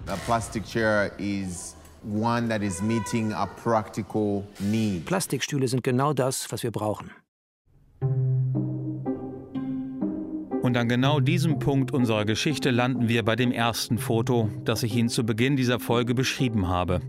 A 0.06 0.16
plastic 0.26 0.64
chair 0.64 1.12
is 1.18 1.74
one 2.04 2.48
that 2.48 2.62
is 2.62 2.82
meeting 2.82 3.32
a 3.32 3.46
practical 3.46 4.44
need. 4.58 5.06
Plastikstühle 5.06 5.66
sind 5.66 5.82
genau 5.82 6.12
das, 6.12 6.50
was 6.52 6.62
wir 6.62 6.70
brauchen. 6.70 7.10
Und 10.74 10.80
an 10.80 10.88
genau 10.88 11.20
diesem 11.20 11.60
Punkt 11.60 11.92
unserer 11.92 12.24
Geschichte 12.24 12.72
landen 12.72 13.08
wir 13.08 13.24
bei 13.24 13.36
dem 13.36 13.52
ersten 13.52 13.96
Foto, 13.96 14.50
das 14.64 14.82
ich 14.82 14.96
Ihnen 14.96 15.08
zu 15.08 15.22
Beginn 15.22 15.54
dieser 15.54 15.78
Folge 15.78 16.16
beschrieben 16.16 16.66
habe. 16.66 17.00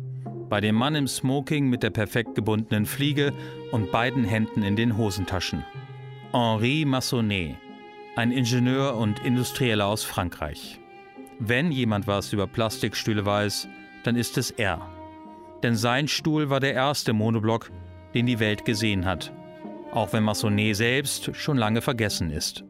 Bei 0.50 0.62
dem 0.62 0.76
Mann 0.76 0.94
im 0.94 1.08
Smoking 1.08 1.68
mit 1.68 1.82
der 1.82 1.90
perfekt 1.90 2.36
gebundenen 2.36 2.86
Fliege 2.86 3.34
und 3.72 3.92
beiden 3.92 4.24
Händen 4.24 4.62
in 4.62 4.76
den 4.76 4.98
Hosentaschen. 4.98 5.66
Henri 6.32 6.86
Massonnet, 6.86 7.56
ein 8.16 8.32
Ingenieur 8.32 8.98
und 8.98 9.26
Industrieller 9.26 9.88
aus 9.88 10.04
Frankreich. 10.04 10.80
Wenn 11.40 11.72
jemand 11.72 12.06
was 12.06 12.34
über 12.34 12.46
Plastikstühle 12.46 13.26
weiß, 13.26 13.68
dann 14.04 14.16
ist 14.16 14.38
es 14.38 14.52
er. 14.52 14.80
Denn 15.64 15.76
sein 15.76 16.08
Stuhl 16.08 16.52
war 16.52 16.60
der 16.60 16.76
erste 16.76 17.14
Monoblock, 17.14 17.72
den 18.14 18.28
die 18.28 18.40
Welt 18.40 18.64
gesehen 18.64 19.06
hat. 19.06 19.34
Auch 19.90 20.14
wenn 20.14 20.22
Massonnet 20.22 20.76
selbst 20.76 21.36
schon 21.36 21.58
lange 21.58 21.82
vergessen 21.82 22.30
ist. 22.30 22.64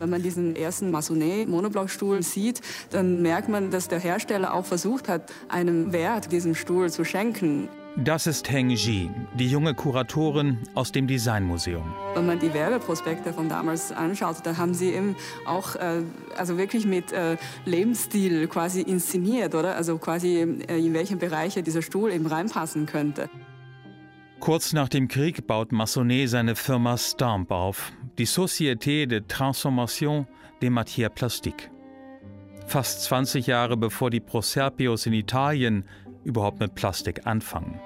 Wenn 0.00 0.08
man 0.08 0.22
diesen 0.22 0.56
ersten 0.56 0.90
Massonnet-Monoblockstuhl 0.90 2.22
sieht, 2.22 2.62
dann 2.88 3.20
merkt 3.20 3.50
man, 3.50 3.70
dass 3.70 3.86
der 3.86 4.00
Hersteller 4.00 4.54
auch 4.54 4.64
versucht 4.64 5.08
hat, 5.08 5.30
einem 5.50 5.92
Wert 5.92 6.32
diesem 6.32 6.54
Stuhl 6.54 6.90
zu 6.90 7.04
schenken. 7.04 7.68
Das 7.96 8.26
ist 8.26 8.50
Heng 8.50 8.70
Ji, 8.70 9.10
die 9.34 9.48
junge 9.48 9.74
Kuratorin 9.74 10.56
aus 10.74 10.90
dem 10.90 11.06
Designmuseum. 11.06 11.92
Wenn 12.14 12.24
man 12.24 12.38
die 12.38 12.54
Werbeprospekte 12.54 13.34
von 13.34 13.50
damals 13.50 13.92
anschaut, 13.92 14.36
da 14.44 14.56
haben 14.56 14.72
sie 14.72 14.90
eben 14.90 15.16
auch 15.44 15.76
äh, 15.76 16.00
also 16.34 16.56
wirklich 16.56 16.86
mit 16.86 17.12
äh, 17.12 17.36
Lebensstil 17.66 18.48
quasi 18.48 18.80
inszeniert, 18.80 19.54
oder? 19.54 19.76
Also 19.76 19.98
quasi 19.98 20.64
äh, 20.66 20.78
in 20.78 20.94
welchen 20.94 21.18
Bereiche 21.18 21.62
dieser 21.62 21.82
Stuhl 21.82 22.10
eben 22.10 22.24
reinpassen 22.24 22.86
könnte. 22.86 23.28
Kurz 24.40 24.72
nach 24.72 24.88
dem 24.88 25.06
Krieg 25.08 25.46
baut 25.46 25.70
Massonnet 25.70 26.30
seine 26.30 26.56
Firma 26.56 26.96
Stamp 26.96 27.50
auf, 27.50 27.92
die 28.20 28.26
Société 28.26 29.06
de 29.06 29.22
Transformation 29.26 30.26
des 30.60 30.68
Matières 30.68 31.08
Plastiques. 31.08 31.70
Fast 32.66 33.04
20 33.04 33.46
Jahre 33.46 33.78
bevor 33.78 34.10
die 34.10 34.20
Proserpios 34.20 35.06
in 35.06 35.14
Italien 35.14 35.84
überhaupt 36.22 36.60
mit 36.60 36.74
Plastik 36.74 37.26
anfangen. 37.26 37.80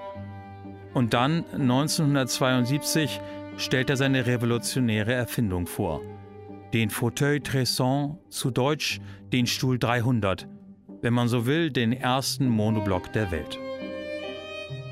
Und 0.93 1.15
dann, 1.15 1.45
1972, 1.53 3.21
stellt 3.59 3.91
er 3.91 3.97
seine 3.97 4.27
revolutionäre 4.27 5.13
Erfindung 5.13 5.69
vor. 5.69 6.01
Den 6.73 6.91
Fauteuil 6.91 7.39
Tresson, 7.39 8.19
zu 8.29 8.51
Deutsch 8.51 9.01
den 9.33 9.47
Stuhl 9.47 9.79
300, 9.79 10.49
wenn 11.01 11.15
man 11.15 11.29
so 11.29 11.47
will, 11.47 11.71
den 11.71 11.93
ersten 11.93 12.49
Monoblock 12.49 13.13
der 13.13 13.31
Welt. 13.31 13.61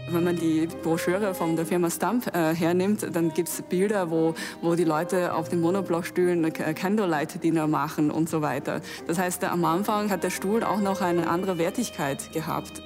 Wenn 0.09 0.25
man 0.25 0.37
die 0.37 0.69
Broschüre 0.83 1.35
von 1.35 1.57
der 1.57 1.65
Firma 1.65 1.89
Stump 1.89 2.35
äh, 2.35 2.55
hernimmt, 2.55 3.07
dann 3.13 3.33
gibt 3.33 3.49
es 3.49 3.63
Bilder, 3.63 4.11
wo, 4.11 4.35
wo 4.61 4.75
die 4.75 4.85
Leute 4.85 5.35
auf 5.35 5.49
den 5.49 5.61
Monoblockstühlen 5.61 6.45
äh, 6.45 6.51
Candlelight-Dinner 6.51 7.67
machen 7.67 8.11
und 8.11 8.29
so 8.29 8.43
weiter. 8.43 8.81
Das 9.07 9.19
heißt, 9.19 9.45
am 9.45 9.65
Anfang 9.65 10.11
hat 10.11 10.25
der 10.25 10.31
Stuhl 10.31 10.65
auch 10.65 10.81
noch 10.81 11.01
eine 11.01 11.29
andere 11.29 11.57
Wertigkeit 11.59 12.33
gehabt. 12.33 12.83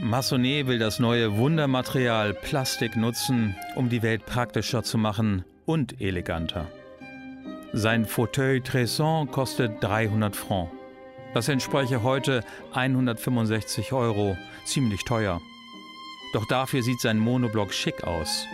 Massonnet 0.00 0.66
will 0.66 0.78
das 0.78 1.00
neue 1.00 1.36
Wundermaterial 1.36 2.32
Plastik 2.32 2.96
nutzen, 2.96 3.56
um 3.74 3.88
die 3.88 4.02
Welt 4.02 4.24
praktischer 4.24 4.82
zu 4.82 4.96
machen 4.96 5.44
und 5.66 6.00
eleganter. 6.00 6.68
Sein 7.72 8.06
Fauteuil 8.06 8.60
Tresson 8.60 9.30
kostet 9.30 9.82
300 9.82 10.34
Francs. 10.34 10.72
Das 11.34 11.48
entspräche 11.48 12.02
heute 12.02 12.42
165 12.72 13.92
Euro, 13.92 14.36
ziemlich 14.64 15.04
teuer. 15.04 15.40
Doch 16.32 16.46
dafür 16.46 16.82
sieht 16.82 17.00
sein 17.00 17.18
Monoblock 17.18 17.74
schick 17.74 18.04
aus. 18.04 18.46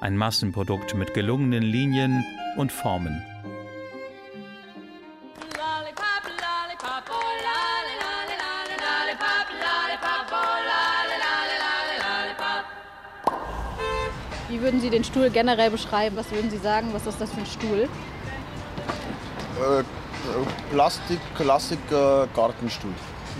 Ein 0.00 0.16
Massenprodukt 0.16 0.94
mit 0.94 1.12
gelungenen 1.12 1.62
Linien 1.62 2.24
und 2.56 2.72
Formen. 2.72 3.22
Wie 14.48 14.60
würden 14.62 14.80
Sie 14.80 14.90
den 14.90 15.04
Stuhl 15.04 15.30
generell 15.30 15.70
beschreiben? 15.70 16.16
Was 16.16 16.30
würden 16.32 16.50
Sie 16.50 16.58
sagen? 16.58 16.88
Was 16.92 17.06
ist 17.06 17.20
das 17.20 17.30
für 17.30 17.40
ein 17.40 17.46
Stuhl? 17.46 17.82
Äh, 19.58 19.84
Plastik, 20.72 21.20
Klassik, 21.36 21.78
äh, 21.90 22.26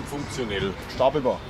Gartenstuhl. 0.00 0.18
Funktionell. 0.18 0.72
Stapelbar. 0.94 1.40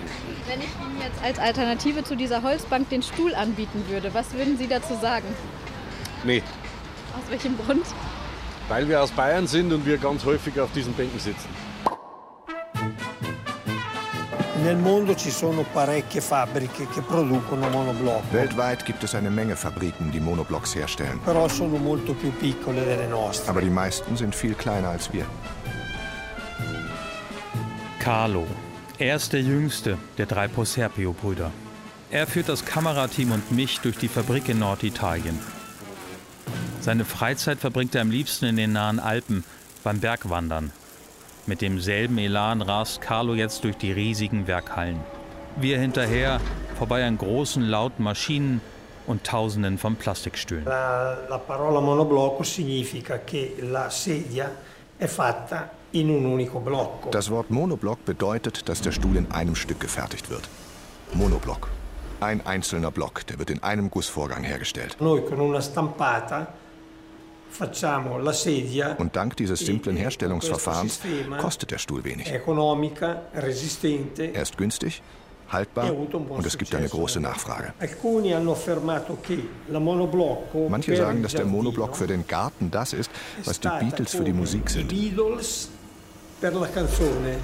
Wenn 0.49 0.61
ich 0.61 0.67
Ihnen 0.67 1.01
jetzt 1.01 1.23
als 1.23 1.39
Alternative 1.39 2.05
zu 2.05 2.17
dieser 2.17 2.43
Holzbank 2.43 2.89
den 2.91 3.03
Stuhl 3.03 3.35
anbieten 3.35 3.85
würde, 3.89 4.13
was 4.15 4.33
würden 4.35 4.59
Sie 4.59 4.67
dazu 4.67 4.95
sagen? 5.01 5.27
Nee, 6.25 6.43
Aus 7.17 7.31
welchem 7.31 7.57
Grund? 7.59 7.85
weil 8.69 8.89
wir 8.89 9.03
aus 9.03 9.11
Bayern 9.11 9.49
sind 9.49 9.73
und 9.73 9.85
wir 9.85 9.99
ganz 9.99 10.25
häufig 10.25 10.61
auf 10.61 10.71
diesen 10.73 10.93
Bänken 10.95 11.19
sitzen. 11.19 11.49
Weltweit 18.33 18.87
gibt 18.87 19.03
es 19.03 19.15
eine 19.15 19.31
Menge 19.31 19.57
Fabriken, 19.57 20.13
die 20.13 20.21
Monoblocks 20.21 20.77
herstellen. 20.77 21.19
Aber 21.27 21.49
die 23.61 23.71
meisten 23.71 24.17
sind 24.17 24.35
viel 24.35 24.55
kleiner 24.55 24.89
als 24.91 25.13
wir. 25.13 25.25
Carlo. 28.11 28.45
Er 28.99 29.15
ist 29.15 29.33
der 29.33 29.41
jüngste 29.41 29.97
der 30.19 30.27
drei 30.27 30.49
Proserpio-Brüder. 30.49 31.53
Er 32.11 32.27
führt 32.27 32.49
das 32.49 32.65
Kamerateam 32.65 33.31
und 33.31 33.53
mich 33.53 33.79
durch 33.79 33.99
die 33.99 34.09
Fabrik 34.09 34.49
in 34.49 34.59
Norditalien. 34.59 35.39
Seine 36.81 37.05
Freizeit 37.05 37.61
verbringt 37.61 37.95
er 37.95 38.01
am 38.01 38.11
liebsten 38.11 38.47
in 38.47 38.57
den 38.57 38.73
nahen 38.73 38.99
Alpen 38.99 39.45
beim 39.85 40.01
Bergwandern. 40.01 40.73
Mit 41.47 41.61
demselben 41.61 42.19
Elan 42.19 42.63
rast 42.63 43.01
Carlo 43.01 43.37
jetzt 43.37 43.63
durch 43.63 43.77
die 43.77 43.93
riesigen 43.93 44.49
Werkhallen. 44.49 44.99
Wir 45.55 45.79
hinterher, 45.79 46.41
vorbei 46.79 47.07
an 47.07 47.17
großen, 47.17 47.63
lauten 47.63 48.03
Maschinen 48.03 48.61
und 49.07 49.23
Tausenden 49.23 49.79
von 49.79 49.95
Plastikstühlen. 49.95 50.65
La, 50.65 51.17
la 51.29 51.39
parola 51.39 51.81
monoblocco 51.81 52.43
significa 52.43 53.19
che 53.19 53.55
la 53.61 53.89
sedia 53.89 54.51
è 54.99 55.07
fatta 55.07 55.79
Das 57.11 57.31
Wort 57.31 57.51
Monoblock 57.51 58.05
bedeutet, 58.05 58.69
dass 58.69 58.81
der 58.81 58.93
Stuhl 58.93 59.17
in 59.17 59.31
einem 59.33 59.57
Stück 59.57 59.81
gefertigt 59.81 60.31
wird. 60.31 60.49
Monoblock. 61.15 61.69
Ein 62.21 62.47
einzelner 62.47 62.91
Block, 62.91 63.27
der 63.27 63.39
wird 63.39 63.51
in 63.51 63.63
einem 63.63 63.91
Gussvorgang 63.91 64.45
hergestellt. 64.45 64.97
Und 68.99 69.17
dank 69.17 69.37
dieses 69.37 69.61
simplen 69.61 69.97
Herstellungsverfahrens 69.97 71.01
kostet 71.41 71.71
der 71.71 71.79
Stuhl 71.79 72.05
wenig. 72.05 72.31
Er 72.31 72.41
ist 74.43 74.57
günstig, 74.57 75.03
haltbar 75.49 75.93
und 75.93 76.47
es 76.47 76.59
gibt 76.59 76.75
eine 76.75 76.89
große 76.89 77.21
Nachfrage. 77.21 77.73
Manche 80.69 80.97
sagen, 80.97 81.23
dass 81.23 81.33
der 81.33 81.47
Monoblock 81.47 81.97
für 81.97 82.07
den 82.07 82.27
Garten 82.27 82.71
das 82.71 82.93
ist, 82.93 83.11
was 83.45 83.59
die 83.59 83.69
Beatles 83.81 84.15
für 84.15 84.25
die 84.25 84.33
Musik 84.33 84.71
sind. 84.71 84.93
Per 86.41 86.55
la 86.55 86.71
canzone. 86.71 87.39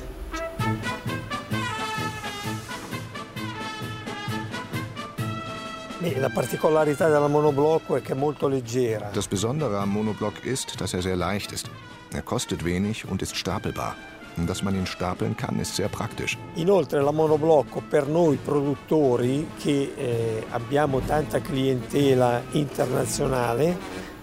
La 6.14 6.30
particolarità 6.30 7.06
della 7.06 7.28
monoblocco 7.28 7.96
è 7.96 8.00
che 8.00 8.12
è 8.12 8.14
molto 8.14 8.48
leggera. 8.48 9.10
Das 9.12 9.28
Besondere 9.28 9.76
am 9.76 9.90
Monoblock 9.90 10.46
ist, 10.46 10.80
dass 10.80 10.94
er 10.94 11.02
sehr 11.02 11.14
leicht 11.14 11.52
ist. 11.52 11.68
Er 12.14 12.22
kostet 12.22 12.64
wenig 12.64 13.04
und 13.06 13.20
ist 13.20 13.36
stapelbar. 13.36 13.94
Und 14.38 14.48
dass 14.48 14.62
man 14.62 14.74
ihn 14.74 14.86
stapeln 14.86 15.36
kann, 15.36 15.60
ist 15.60 15.74
sehr 15.74 15.88
praktisch. 15.88 16.38
Inoltre 16.54 17.02
la 17.02 17.12
monoblocco 17.12 17.82
per 17.86 18.06
noi 18.06 18.38
produttori 18.42 19.46
che 19.58 19.92
eh, 19.94 20.46
abbiamo 20.48 21.00
tanta 21.00 21.40
clientela 21.40 22.40
internazionale 22.52 24.14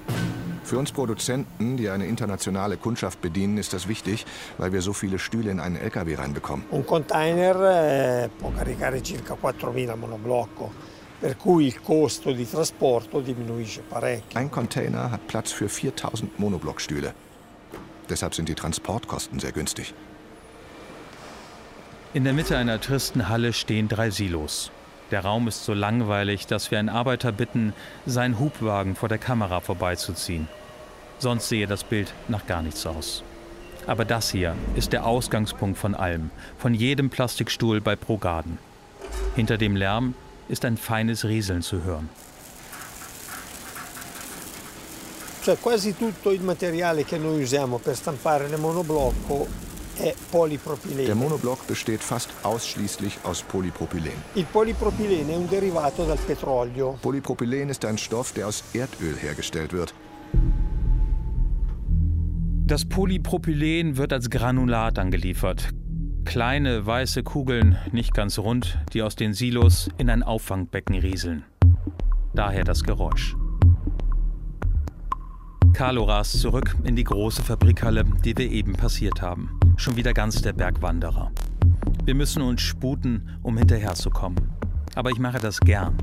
Für 0.64 0.78
uns 0.78 0.92
Produzenten, 0.92 1.76
die 1.78 1.90
eine 1.90 2.06
internationale 2.06 2.78
Kundschaft 2.78 3.20
bedienen, 3.22 3.58
ist 3.58 3.74
das 3.74 3.88
wichtig, 3.88 4.26
weil 4.58 4.72
wir 4.72 4.82
so 4.82 4.94
viele 4.94 5.20
Stühle 5.20 5.52
in 5.52 5.60
einen 5.60 5.76
LKW 5.76 6.16
reinbekommen. 6.16 6.66
un 6.72 6.86
container 6.86 7.56
eh, 8.24 8.30
può 8.30 8.52
caricare 8.52 9.04
circa 9.04 9.36
4.000 9.36 9.96
monoblocco, 9.98 10.72
per 11.20 11.36
cui 11.38 11.68
il 11.68 11.82
costo 11.82 12.32
di 12.32 12.50
trasporto 12.50 13.20
diminuisce 13.20 13.82
parecchio. 13.82 14.40
Ein 14.40 14.50
Container 14.50 15.12
hat 15.12 15.28
Platz 15.28 15.52
für 15.52 15.68
4000 15.68 16.40
Monoblockstühle. 16.40 17.14
Deshalb 18.10 18.34
sind 18.34 18.48
die 18.48 18.56
Transportkosten 18.56 19.40
sehr 19.40 19.52
günstig. 19.52 19.94
In 22.14 22.24
der 22.24 22.34
Mitte 22.34 22.58
einer 22.58 22.80
tristen 22.80 23.28
Halle 23.28 23.54
stehen 23.54 23.88
drei 23.88 24.12
Silos. 24.12 24.72
Der 25.14 25.24
Raum 25.24 25.48
ist 25.48 25.64
so 25.64 25.76
langweilig, 25.76 26.48
dass 26.48 26.72
wir 26.72 26.80
einen 26.80 26.90
Arbeiter 26.90 27.32
bitten, 27.32 27.74
seinen 28.08 28.40
Hubwagen 28.40 28.96
vor 28.96 29.10
der 29.10 29.20
Kamera 29.20 29.60
vorbeizuziehen. 29.60 30.48
Sonst 31.20 31.50
sehe 31.50 31.68
das 31.68 31.84
Bild 31.84 32.12
nach 32.28 32.48
gar 32.48 32.64
nichts 32.64 32.84
aus. 32.88 33.22
Aber 33.86 34.06
das 34.06 34.32
hier 34.32 34.56
ist 34.74 34.92
der 34.92 35.06
Ausgangspunkt 35.06 35.78
von 35.78 35.94
allem, 35.94 36.32
von 36.58 36.74
jedem 36.74 37.12
Plastikstuhl 37.12 37.80
bei 37.80 37.96
Progarden. 37.96 38.58
Hinter 39.36 39.60
dem 39.60 39.76
Lärm 39.76 40.16
ist 40.50 40.66
ein 40.66 40.78
feines 40.78 41.26
Rieseln 41.26 41.62
zu 41.62 41.84
hören. 41.84 42.10
Cioè 45.44 45.58
quasi 45.62 45.96
tutto 45.96 46.32
il 46.32 46.42
materiale 46.42 47.06
che 47.06 47.20
noi 47.20 47.44
usiamo 47.44 47.78
per 47.78 47.96
stampare 47.96 48.48
le 48.48 48.58
monoblocco. 48.58 49.48
Der 50.02 51.16
Monoblock 51.16 51.68
besteht 51.68 52.02
fast 52.02 52.30
ausschließlich 52.44 53.20
aus 53.24 53.44
Polypropylen. 53.44 54.14
Il 54.36 54.46
polipropilene 54.46 55.34
è 55.34 55.36
un 55.36 55.48
derivato 55.48 56.04
dal 56.06 56.18
petrolio. 56.18 56.98
Polypropylen 57.02 57.70
ist 57.70 57.86
ein 57.86 57.98
Stoff, 57.98 58.34
der 58.34 58.48
aus 58.48 58.64
Erdöl 58.74 59.16
hergestellt 59.16 59.72
wird. 59.72 59.94
Das 62.66 62.86
Polypropylen 62.86 63.98
wird 63.98 64.14
als 64.14 64.30
Granulat 64.30 64.98
angeliefert. 64.98 65.70
Kleine 66.26 66.86
weiße 66.86 67.22
Kugeln, 67.22 67.78
nicht 67.92 68.14
ganz 68.14 68.40
rund, 68.40 68.80
die 68.94 69.04
aus 69.04 69.16
den 69.16 69.34
Silos 69.34 69.90
in 69.98 70.10
ein 70.10 70.24
Auffangbecken 70.24 70.96
rieseln. 70.96 71.44
Daher 72.34 72.64
das 72.64 72.84
Geräusch. 72.84 73.36
Carlo 75.74 76.04
rast 76.04 76.40
zurück 76.40 76.76
in 76.84 76.96
die 76.96 77.04
große 77.04 77.44
Fabrikhalle, 77.44 78.06
die 78.24 78.38
wir 78.38 78.50
eben 78.50 78.74
passiert 78.74 79.22
haben. 79.22 79.60
Schon 79.76 79.96
wieder 79.96 80.14
ganz 80.14 80.42
der 80.42 80.54
Bergwanderer. 80.54 81.32
Wir 82.06 82.16
müssen 82.16 82.42
uns 82.42 82.62
sputen, 82.62 83.30
um 83.42 83.58
hinterherzukommen. 83.58 84.50
Aber 84.96 85.10
ich 85.10 85.20
mache 85.20 85.40
das 85.40 85.60
gern. 85.60 85.98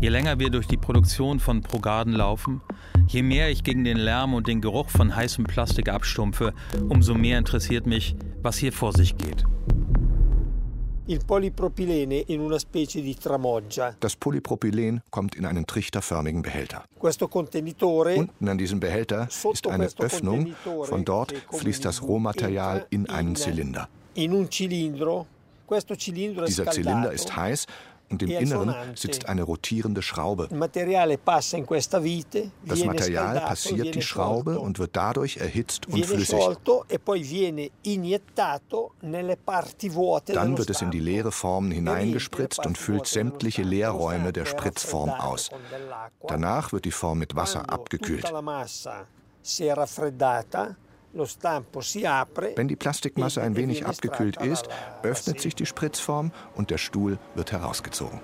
Je 0.00 0.08
länger 0.08 0.38
wir 0.38 0.50
durch 0.50 0.66
die 0.66 0.76
Produktion 0.76 1.40
von 1.40 1.62
Progarden 1.62 2.12
laufen, 2.12 2.60
je 3.06 3.22
mehr 3.22 3.50
ich 3.50 3.62
gegen 3.62 3.84
den 3.84 3.96
Lärm 3.96 4.34
und 4.34 4.46
den 4.46 4.60
Geruch 4.60 4.90
von 4.90 5.14
heißem 5.14 5.44
Plastik 5.44 5.88
abstumpfe, 5.88 6.52
umso 6.88 7.14
mehr 7.14 7.38
interessiert 7.38 7.86
mich, 7.86 8.16
was 8.42 8.58
hier 8.58 8.72
vor 8.72 8.92
sich 8.92 9.16
geht. 9.16 9.44
Il 11.08 11.24
polipropilene 11.24 12.24
in 12.26 12.40
una 12.40 12.58
specie 12.58 13.00
di 13.00 13.14
tramoggia. 13.14 13.94
Das 14.00 14.16
Polypropylen 14.16 15.02
kommt 15.10 15.36
in 15.36 15.44
einen 15.44 15.64
trichterförmigen 15.64 16.42
Behälter. 16.42 16.82
Questo 16.98 17.28
contenitore 17.28 18.16
Unten 18.16 18.48
an 18.48 18.58
diesem 18.58 18.80
Behälter 18.80 19.28
ist 19.28 19.68
eine 19.68 19.88
Öffnung. 19.98 20.56
Von 20.64 21.04
dort 21.04 21.32
fließt 21.52 21.84
das 21.84 22.02
Rohmaterial 22.02 22.86
in 22.90 23.08
einen 23.08 23.36
Zylinder. 23.36 23.88
in 24.14 24.32
un 24.32 24.50
cilindro. 24.50 25.26
Dieser. 26.46 26.70
Zylinder 26.70 27.12
ist 27.12 27.36
heiß 27.36 27.66
und 28.10 28.22
im 28.22 28.30
e 28.30 28.38
Inneren 28.38 28.74
sitzt 28.94 29.28
eine 29.28 29.42
rotierende 29.42 30.02
Schraube. 30.02 30.48
Das 30.50 30.58
Material 32.84 33.40
passiert 33.40 33.94
die 33.94 34.02
Schraube 34.02 34.58
und 34.58 34.78
wird 34.78 34.90
dadurch 34.94 35.38
erhitzt 35.38 35.86
und 35.88 36.04
flüssig. 36.04 36.38
e 36.38 36.56
Dann 40.32 40.58
wird 40.58 40.70
es 40.70 40.82
in 40.82 40.90
die 40.90 41.00
leere 41.00 41.32
Formen 41.32 41.70
hineingespritzt 41.70 42.64
und 42.64 42.78
füllt 42.78 43.06
sämtliche 43.06 43.62
Leerräume 43.62 44.32
der 44.32 44.44
Spritzform 44.44 45.10
aus. 45.10 45.50
Danach 46.26 46.72
wird 46.72 46.84
die 46.84 46.90
Form 46.92 47.18
mit 47.18 47.34
Wasser 47.34 47.68
abgekühlt. 47.70 48.24
Si 49.46 49.64
è 49.64 49.72
raffreddata, 49.72 50.74
Wenn 51.16 52.68
die 52.68 52.76
Plastikmasse 52.76 53.42
ein 53.42 53.56
wenig 53.56 53.86
abgekühlt 53.86 54.36
ist, 54.42 54.68
öffnet 55.02 55.40
sich 55.40 55.54
die 55.54 55.66
Spritzform 55.66 56.32
und 56.54 56.70
der 56.70 56.78
Stuhl 56.78 57.18
wird 57.34 57.52
herausgezogen. 57.52 58.20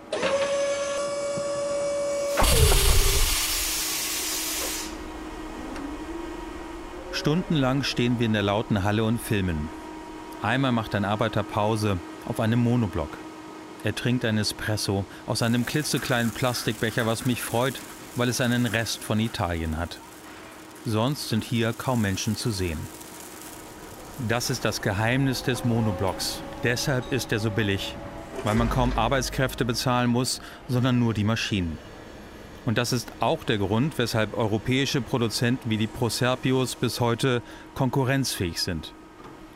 Stundenlang 7.13 7.85
stehen 7.85 8.19
wir 8.19 8.27
in 8.27 8.33
der 8.33 8.43
lauten 8.43 8.83
Halle 8.83 9.05
und 9.05 9.21
filmen. 9.21 9.69
Einmal 10.43 10.73
macht 10.73 10.95
ein 10.95 11.05
Arbeiter 11.05 11.45
Pause 11.45 11.99
auf 12.27 12.41
einem 12.41 12.59
Monoblock. 12.59 13.17
Er 13.85 13.95
trinkt 13.95 14.25
ein 14.25 14.39
Espresso 14.39 15.05
aus 15.27 15.43
einem 15.43 15.65
klitzekleinen 15.65 16.33
Plastikbecher, 16.33 17.07
was 17.07 17.25
mich 17.25 17.41
freut, 17.41 17.81
weil 18.17 18.29
es 18.29 18.41
einen 18.41 18.67
Rest 18.67 19.03
von 19.03 19.21
Italien 19.21 19.79
hat. 19.79 19.99
Sonst 20.85 21.29
sind 21.29 21.45
hier 21.45 21.73
kaum 21.73 22.03
Menschen 22.03 22.37
zu 22.37 22.51
sehen. 22.51 22.79
Das 24.29 24.51
ist 24.51 24.65
das 24.65 24.83
Geheimnis 24.83 25.45
des 25.45 25.65
Monoblocks. 25.65 26.41
Deshalb 26.65 27.13
ist 27.13 27.31
er 27.31 27.39
so 27.39 27.51
billig, 27.51 27.95
weil 28.43 28.57
man 28.57 28.69
kaum 28.69 28.93
Arbeitskräfte 28.97 29.65
bezahlen 29.65 30.11
muss, 30.11 30.41
sondern 30.69 30.99
nur 30.99 31.15
die 31.15 31.25
Maschinen. 31.25 31.79
Und 32.67 32.79
das 32.79 32.93
ist 32.93 33.13
auch 33.21 33.45
der 33.45 33.59
Grund, 33.59 33.97
weshalb 33.97 34.37
europäische 34.37 35.01
Produzenten 35.01 35.71
wie 35.71 35.77
die 35.77 35.87
Proserpios 35.87 36.75
bis 36.75 36.99
heute 36.99 37.43
konkurrenzfähig 37.75 38.61
sind. 38.61 38.93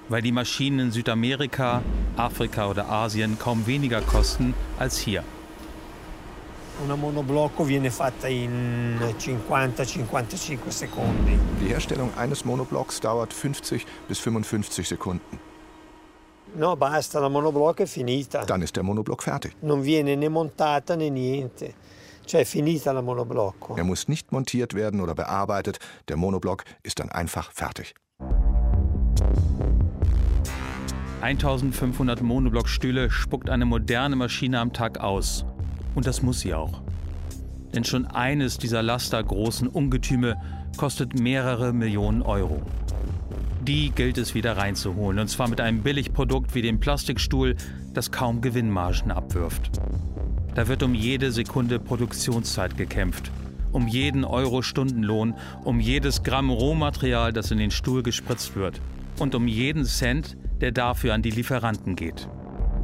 Weil 0.09 0.23
die 0.23 0.33
Maschinen 0.33 0.79
in 0.79 0.91
Südamerika, 0.93 1.83
Afrika 2.17 2.69
oder 2.69 2.89
Asien 2.89 3.37
kaum 3.39 3.67
weniger 3.67 4.01
kosten 4.01 4.55
als 4.79 4.97
hier. 4.99 5.25
Una 6.83 6.95
monoblocco 6.95 7.65
viene 7.65 7.91
fatta 7.91 8.29
in 8.29 8.99
50-55 9.19 10.69
secondi. 10.69 11.39
Die 11.59 11.69
Herstellung 11.69 12.11
eines 12.17 12.45
Monoblocks 12.45 13.01
dauert 13.01 13.33
50 13.33 13.87
bis 14.07 14.19
55 14.19 14.87
Sekunden. 14.87 15.41
No, 16.55 16.77
basta, 16.77 17.19
la 17.19 17.29
monoblocco 17.29 17.83
è 17.83 17.87
finita. 17.87 18.45
Dann 18.45 18.61
ist 18.61 18.77
der 18.77 18.83
Monoblock 18.83 19.23
fertig. 19.23 19.57
Non 19.61 19.81
viene 19.81 20.17
né 20.17 20.29
montata 20.29 20.97
né 20.97 21.09
niente. 21.09 21.75
Cioè 22.27 22.43
è 22.43 22.45
finita 22.45 22.93
la 22.93 23.01
monoblocco. 23.01 23.77
Er 23.77 23.85
muss 23.85 24.07
nicht 24.07 24.31
montiert 24.31 24.75
werden 24.75 25.01
oder 25.01 25.15
bearbeitet. 25.15 25.79
Der 26.09 26.17
Monoblock 26.17 26.65
ist 26.83 26.99
dann 26.99 27.11
einfach 27.11 27.53
fertig. 27.53 27.95
1500 31.23 32.21
Monoblockstühle 32.21 33.11
spuckt 33.11 33.49
eine 33.49 33.65
moderne 33.65 34.17
Maschine 34.17 34.61
am 34.61 34.73
Tag 34.75 35.01
aus. 35.01 35.47
Und 35.97 36.07
das 36.07 36.23
muss 36.23 36.41
sie 36.41 36.55
auch. 36.55 36.83
Denn 37.75 37.83
schon 37.83 38.07
eines 38.07 38.59
dieser 38.59 38.83
lastergroßen 38.83 39.67
Ungetüme 39.67 40.37
kostet 40.77 41.19
mehrere 41.19 41.73
Millionen 41.73 42.23
Euro. 42.23 42.63
Die 43.63 43.91
gilt 43.91 44.19
es 44.19 44.35
wieder 44.35 44.57
reinzuholen, 44.57 45.19
und 45.19 45.29
zwar 45.29 45.49
mit 45.49 45.61
einem 45.61 45.83
Billigprodukt 45.83 46.55
wie 46.55 46.63
dem 46.63 46.79
Plastikstuhl, 46.79 47.57
das 47.95 48.13
kaum 48.13 48.41
Gewinnmargen 48.41 49.11
abwirft. 49.11 49.73
Da 50.55 50.69
wird 50.69 50.83
um 50.83 50.95
jede 50.95 51.33
Sekunde 51.33 51.81
Produktionszeit 51.81 52.77
gekämpft, 52.77 53.33
um 53.73 53.89
jeden 53.89 54.25
Euro 54.25 54.63
Stundenlohn, 54.63 55.35
um 55.65 55.81
jedes 55.81 56.23
Gramm 56.23 56.51
Rohmaterial, 56.51 57.33
das 57.33 57.51
in 57.51 57.59
den 57.59 57.71
Stuhl 57.71 58.03
gespritzt 58.03 58.55
wird 58.55 58.81
und 59.19 59.35
um 59.35 59.49
jeden 59.49 59.85
Cent, 59.85 60.37
der 60.61 60.73
dafür 60.73 61.15
an 61.15 61.23
die 61.23 61.31
Lieferanten 61.31 61.97
geht. 61.97 62.29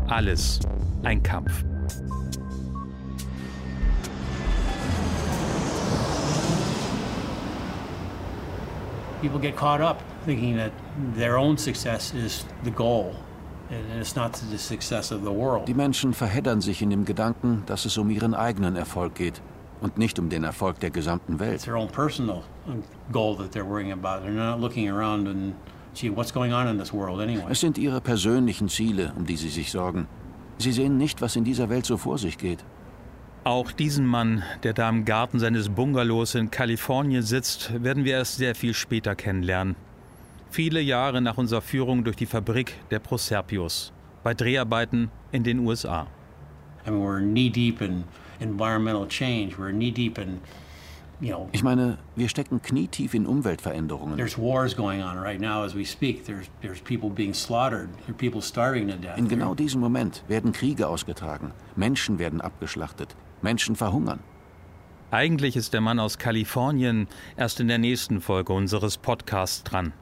Alles 0.08 0.60
ein 1.02 1.22
Kampf. 1.22 1.64
People 9.22 9.38
get 9.38 9.56
caught 9.56 9.80
up 9.80 10.02
thinking 10.26 10.56
that 10.56 10.72
their 11.14 11.38
own 11.38 11.56
success 11.56 12.12
is 12.12 12.44
the 12.64 12.70
goal. 12.70 13.14
and 13.72 14.00
it's 14.00 14.14
not 14.14 14.32
the 14.50 14.58
success 14.58 15.10
of 15.10 15.22
the 15.22 15.30
world. 15.30 15.66
Die 15.66 15.74
Menschen 15.74 16.12
verheddern 16.12 16.60
sich 16.60 16.82
in 16.82 16.90
dem 16.90 17.04
Gedanken, 17.04 17.62
dass 17.66 17.84
es 17.86 17.96
um 17.96 18.10
ihren 18.10 18.34
eigenen 18.34 18.76
Erfolg 18.76 19.14
geht 19.14 19.40
und 19.80 19.98
nicht 19.98 20.18
um 20.18 20.28
den 20.28 20.44
Erfolg 20.44 20.78
der 20.80 20.90
gesamten 20.90 21.38
Welt. 21.40 21.54
It's 21.54 21.64
their 21.64 21.76
own 21.76 21.88
personal 21.88 22.42
goal 23.10 23.36
that 23.36 23.52
they're 23.52 23.64
worrying 23.66 23.92
about. 23.92 24.24
They're 24.24 24.32
not 24.32 24.60
looking 24.60 24.90
around 24.90 25.26
and 25.26 25.54
gee, 25.94 26.10
what's 26.10 26.32
going 26.32 26.52
on 26.52 26.68
in 26.68 26.78
this 26.78 26.92
world 26.92 27.20
anyway. 27.20 27.46
Es 27.50 27.60
sind 27.60 27.78
ihre 27.78 28.00
persönlichen 28.00 28.68
Ziele, 28.68 29.12
um 29.16 29.24
die 29.24 29.36
sie 29.36 29.48
sich 29.48 29.70
sorgen. 29.70 30.06
Sie 30.58 30.72
sehen 30.72 30.98
nicht, 30.98 31.22
was 31.22 31.36
in 31.36 31.44
dieser 31.44 31.68
Welt 31.70 31.86
so 31.86 31.96
vor 31.96 32.18
sich 32.18 32.36
geht. 32.38 32.64
Auch 33.44 33.72
diesen 33.72 34.06
Mann, 34.06 34.44
der 34.62 34.72
da 34.72 34.88
im 34.88 35.04
Garten 35.04 35.40
seines 35.40 35.68
Bungalows 35.68 36.36
in 36.36 36.52
Kalifornien 36.52 37.22
sitzt, 37.22 37.82
werden 37.82 38.04
wir 38.04 38.12
erst 38.12 38.36
sehr 38.36 38.54
viel 38.54 38.72
später 38.72 39.16
kennenlernen. 39.16 39.74
Viele 40.50 40.80
Jahre 40.80 41.20
nach 41.20 41.38
unserer 41.38 41.60
Führung 41.60 42.04
durch 42.04 42.14
die 42.14 42.26
Fabrik 42.26 42.74
der 42.92 43.00
Proserpius 43.00 43.92
bei 44.22 44.32
Dreharbeiten 44.32 45.10
in 45.32 45.42
den 45.42 45.58
USA. 45.58 46.06
Ich 51.52 51.62
meine, 51.62 51.98
wir 52.16 52.28
stecken 52.28 52.60
knietief 52.62 53.14
in 53.14 53.26
Umweltveränderungen. 53.26 54.18
In 59.16 59.28
genau 59.28 59.54
diesem 59.54 59.80
Moment 59.80 60.24
werden 60.28 60.52
Kriege 60.52 60.88
ausgetragen, 60.88 61.52
Menschen 61.76 62.18
werden 62.18 62.40
abgeschlachtet, 62.40 63.14
Menschen 63.40 63.76
verhungern. 63.76 64.18
Eigentlich 65.12 65.56
ist 65.56 65.74
der 65.74 65.80
Mann 65.80 66.00
aus 66.00 66.18
Kalifornien 66.18 67.06
erst 67.36 67.60
in 67.60 67.68
der 67.68 67.78
nächsten 67.78 68.20
Folge 68.20 68.52
unseres 68.52 68.96
Podcasts 68.96 69.62
dran. 69.62 69.92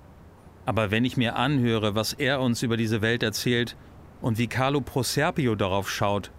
Aber 0.64 0.90
wenn 0.90 1.04
ich 1.04 1.16
mir 1.16 1.36
anhöre, 1.36 1.94
was 1.94 2.12
er 2.12 2.40
uns 2.40 2.62
über 2.62 2.76
diese 2.76 3.02
Welt 3.02 3.22
erzählt 3.22 3.76
und 4.20 4.38
wie 4.38 4.46
Carlo 4.46 4.80
Proserpio 4.80 5.54
darauf 5.54 5.90
schaut, 5.90 6.30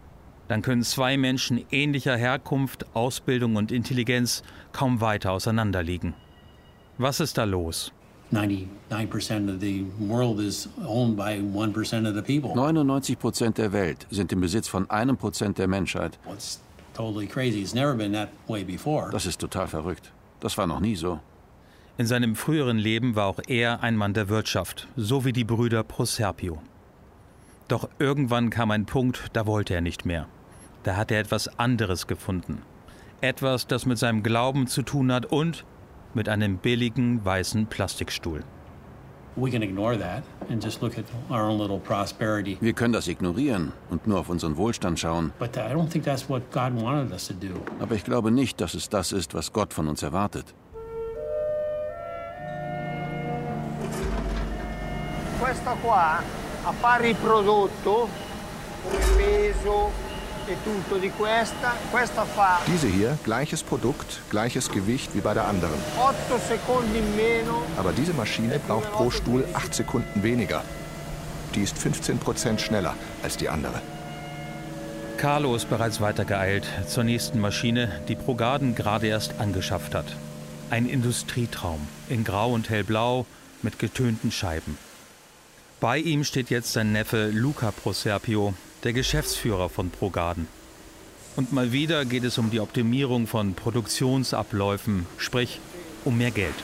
dann 0.51 0.61
können 0.61 0.83
zwei 0.83 1.15
Menschen 1.15 1.63
ähnlicher 1.71 2.17
Herkunft, 2.17 2.85
Ausbildung 2.93 3.55
und 3.55 3.71
Intelligenz 3.71 4.43
kaum 4.73 4.99
weiter 4.99 5.31
auseinanderliegen. 5.31 6.13
Was 6.97 7.21
ist 7.21 7.37
da 7.37 7.45
los? 7.45 7.93
99 12.53 13.17
Prozent 13.17 13.59
der 13.59 13.71
Welt 13.71 14.05
sind 14.11 14.33
im 14.33 14.41
Besitz 14.41 14.67
von 14.67 14.89
einem 14.89 15.15
Prozent 15.15 15.57
der 15.57 15.69
Menschheit. 15.69 16.19
Das 19.11 19.25
ist 19.25 19.39
total 19.39 19.69
verrückt. 19.69 20.11
Das 20.41 20.57
war 20.57 20.67
noch 20.67 20.81
nie 20.81 20.97
so. 20.97 21.21
In 21.97 22.07
seinem 22.07 22.35
früheren 22.35 22.77
Leben 22.77 23.15
war 23.15 23.27
auch 23.27 23.39
er 23.47 23.83
ein 23.83 23.95
Mann 23.95 24.13
der 24.13 24.27
Wirtschaft, 24.27 24.89
so 24.97 25.23
wie 25.23 25.31
die 25.31 25.45
Brüder 25.45 25.83
Proserpio. 25.83 26.61
Doch 27.69 27.87
irgendwann 27.99 28.49
kam 28.49 28.69
ein 28.71 28.85
Punkt, 28.85 29.29
da 29.31 29.45
wollte 29.45 29.73
er 29.73 29.79
nicht 29.79 30.05
mehr. 30.05 30.27
Da 30.83 30.95
hat 30.95 31.11
er 31.11 31.19
etwas 31.19 31.59
anderes 31.59 32.07
gefunden. 32.07 32.63
Etwas, 33.21 33.67
das 33.67 33.85
mit 33.85 33.99
seinem 33.99 34.23
Glauben 34.23 34.65
zu 34.67 34.81
tun 34.81 35.11
hat 35.11 35.27
und 35.27 35.63
mit 36.13 36.27
einem 36.27 36.57
billigen 36.57 37.23
weißen 37.23 37.67
Plastikstuhl. 37.67 38.43
Wir 39.35 39.59
können 42.73 42.93
das 42.93 43.07
ignorieren 43.07 43.71
und 43.89 44.07
nur 44.07 44.19
auf 44.19 44.29
unseren 44.29 44.57
Wohlstand 44.57 44.99
schauen. 44.99 45.31
Aber 45.39 45.49
ich 47.95 48.03
glaube 48.03 48.31
nicht, 48.31 48.59
dass 48.59 48.73
es 48.73 48.89
das 48.89 49.11
ist, 49.11 49.33
was 49.33 49.53
Gott 49.53 49.73
von 49.73 49.87
uns 49.87 50.03
erwartet. 50.03 50.53
questa 55.41 55.75
qua 55.81 56.21
a 56.65 56.73
pari 56.81 57.15
prodotto 57.15 58.07
come 58.83 59.17
peso 59.17 59.91
e 60.51 60.57
tutto 60.63 60.97
di 60.97 61.09
questa, 61.09 61.73
questa 61.89 62.25
fa 62.25 62.59
Diese 62.65 62.87
hier, 62.87 63.17
gleiches 63.23 63.63
Produkt, 63.63 64.19
gleiches 64.29 64.69
Gewicht 64.69 65.13
wie 65.13 65.21
bei 65.21 65.33
der 65.33 65.47
anderen. 65.47 65.79
8 65.97 66.15
Sekunden 66.47 66.95
in 66.95 67.15
meno. 67.15 67.63
Aber 67.77 67.93
diese 67.93 68.13
Maschine 68.13 68.59
braucht 68.59 68.91
pro 68.91 69.09
Stuhl 69.09 69.45
8 69.53 69.73
Sekunden 69.73 70.23
weniger. 70.23 70.63
Die 71.55 71.61
ist 71.61 71.77
15 71.77 72.19
Prozent 72.19 72.61
schneller 72.61 72.95
als 73.23 73.37
die 73.37 73.49
andere. 73.49 73.81
Carlo 75.17 75.55
ist 75.55 75.69
bereits 75.69 76.01
weitergeeilt 76.01 76.67
zur 76.87 77.03
nächsten 77.03 77.39
Maschine, 77.39 78.01
die 78.07 78.15
Progarden 78.15 78.75
gerade 78.75 79.07
erst 79.07 79.39
angeschafft 79.39 79.93
hat. 79.93 80.15
Ein 80.69 80.87
Industrietraum 80.87 81.87
in 82.09 82.23
Grau 82.23 82.51
und 82.53 82.69
Hellblau 82.69 83.25
mit 83.61 83.77
getönten 83.79 84.31
Scheiben. 84.31 84.77
Bei 85.79 85.97
ihm 85.97 86.23
steht 86.23 86.49
jetzt 86.49 86.73
sein 86.73 86.91
Neffe 86.91 87.29
Luca 87.31 87.71
Proserpio, 87.71 88.53
der 88.83 88.93
Geschäftsführer 88.93 89.69
von 89.69 89.89
Progarden. 89.89 90.47
Und 91.35 91.53
mal 91.53 91.71
wieder 91.71 92.03
geht 92.05 92.23
es 92.23 92.37
um 92.37 92.49
die 92.51 92.59
Optimierung 92.59 93.27
von 93.27 93.53
Produktionsabläufen, 93.53 95.05
sprich 95.17 95.59
um 96.03 96.17
mehr 96.17 96.31
Geld. 96.31 96.55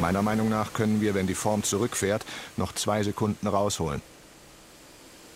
Meiner 0.00 0.22
Meinung 0.22 0.48
nach 0.48 0.72
können 0.72 1.00
wir, 1.00 1.14
wenn 1.14 1.26
die 1.26 1.34
Form 1.34 1.62
zurückfährt, 1.62 2.24
noch 2.56 2.72
zwei 2.72 3.02
Sekunden 3.02 3.46
rausholen. 3.46 4.02